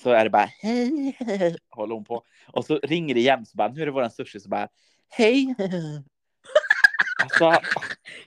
[0.00, 2.24] så är det bara, hej, hej, håller hon på.
[2.46, 4.40] Och så ringer det igen, så bara, nu är det våran sushi.
[4.40, 4.68] Så bara,
[5.08, 5.54] hej.
[7.22, 7.52] Alltså,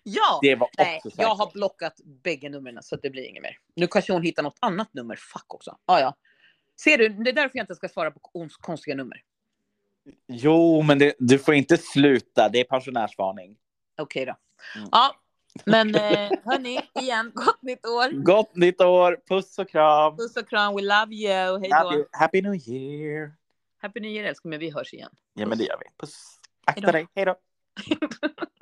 [0.03, 1.93] Ja, det var nej, också så här, jag har blockat
[2.24, 3.57] bägge numren så det blir inget mer.
[3.76, 5.15] Nu kanske hon hittar något annat nummer.
[5.15, 5.78] Fuck också.
[5.86, 6.13] Ah, ja.
[6.80, 9.21] Ser du, det är därför jag inte ska svara på ons- konstiga nummer.
[10.28, 12.49] Jo, men det, du får inte sluta.
[12.49, 13.57] Det är pensionärsvarning.
[13.97, 14.36] Okej då.
[14.75, 14.89] Mm.
[14.91, 15.15] Ja,
[15.65, 18.09] men eh, hörni, igen, gott nytt år.
[18.23, 19.19] Gott nytt år!
[19.30, 20.17] Puss och kram!
[20.17, 21.59] Puss och kram, we love you.
[21.59, 22.05] Hej Happy, då.
[22.11, 23.32] happy New Year!
[23.82, 25.09] Happy New Year älskling, men vi hörs igen.
[25.34, 25.86] Ja, men det gör vi.
[25.97, 26.39] Puss!
[26.65, 26.91] Akta Hej då.
[26.91, 27.07] dig.
[27.15, 27.36] Hej då!